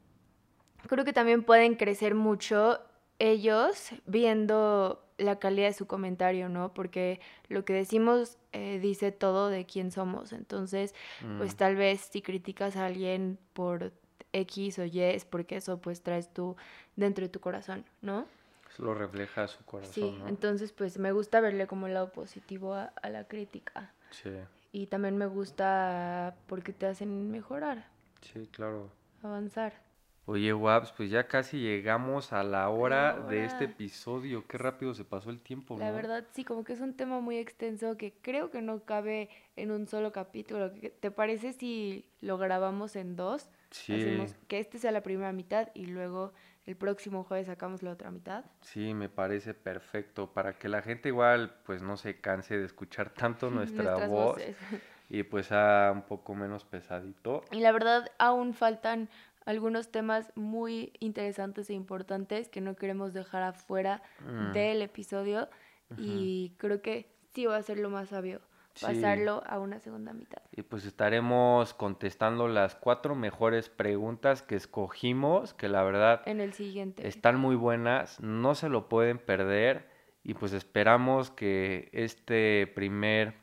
[0.88, 2.80] creo que también pueden crecer mucho
[3.18, 6.74] ellos viendo la calidad de su comentario, ¿no?
[6.74, 10.32] Porque lo que decimos eh, dice todo de quién somos.
[10.32, 10.94] Entonces,
[11.38, 13.92] pues Mm, tal vez si criticas a alguien por
[14.32, 16.56] X o Y es porque eso pues traes tú
[16.96, 18.26] dentro de tu corazón, ¿no?
[18.68, 20.28] eso lo refleja su corazón, Sí, ¿no?
[20.28, 23.92] entonces pues me gusta verle como el lado positivo a, a la crítica.
[24.10, 24.30] Sí,
[24.72, 27.86] Y también me gusta porque te hacen mejorar,
[28.22, 28.90] sí, claro.
[29.22, 29.83] avanzar.
[30.26, 34.46] Oye, Waps, pues ya casi llegamos a la hora de este episodio.
[34.48, 35.96] Qué rápido se pasó el tiempo, La ¿no?
[35.96, 39.70] verdad, sí, como que es un tema muy extenso que creo que no cabe en
[39.70, 40.72] un solo capítulo.
[40.80, 43.50] ¿Qué- ¿Te parece si lo grabamos en dos?
[43.70, 46.32] Sí, Hacemos que este sea la primera mitad y luego
[46.64, 48.46] el próximo jueves sacamos la otra mitad.
[48.62, 50.32] sí, me parece perfecto.
[50.32, 54.56] Para que la gente igual, pues no se canse de escuchar tanto nuestra voz voces.
[55.10, 57.42] y pues sea un poco menos pesadito.
[57.52, 59.08] Y la verdad, aún faltan
[59.44, 65.48] algunos temas muy interesantes e importantes que no queremos dejar afuera Mm, del episodio.
[65.96, 68.40] Y creo que sí va a ser lo más sabio
[68.80, 70.42] pasarlo a una segunda mitad.
[70.50, 76.52] Y pues estaremos contestando las cuatro mejores preguntas que escogimos, que la verdad en el
[76.52, 79.88] siguiente están muy buenas, no se lo pueden perder
[80.24, 83.34] y pues esperamos que este primer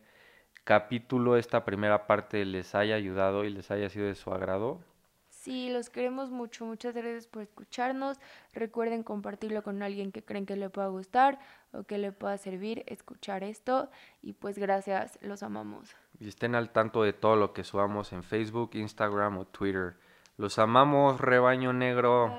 [0.65, 4.81] capítulo, esta primera parte les haya ayudado y les haya sido de su agrado.
[5.41, 6.65] Sí, los queremos mucho.
[6.65, 8.19] Muchas gracias por escucharnos.
[8.53, 11.39] Recuerden compartirlo con alguien que creen que le pueda gustar
[11.73, 13.89] o que le pueda servir escuchar esto.
[14.21, 15.95] Y pues gracias, los amamos.
[16.19, 19.95] Y estén al tanto de todo lo que subamos en Facebook, Instagram o Twitter.
[20.37, 22.37] Los amamos, rebaño negro.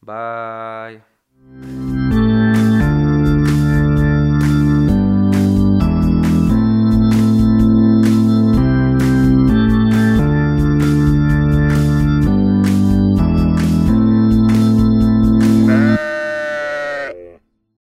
[0.00, 1.02] Bye.
[1.20, 2.03] Bye.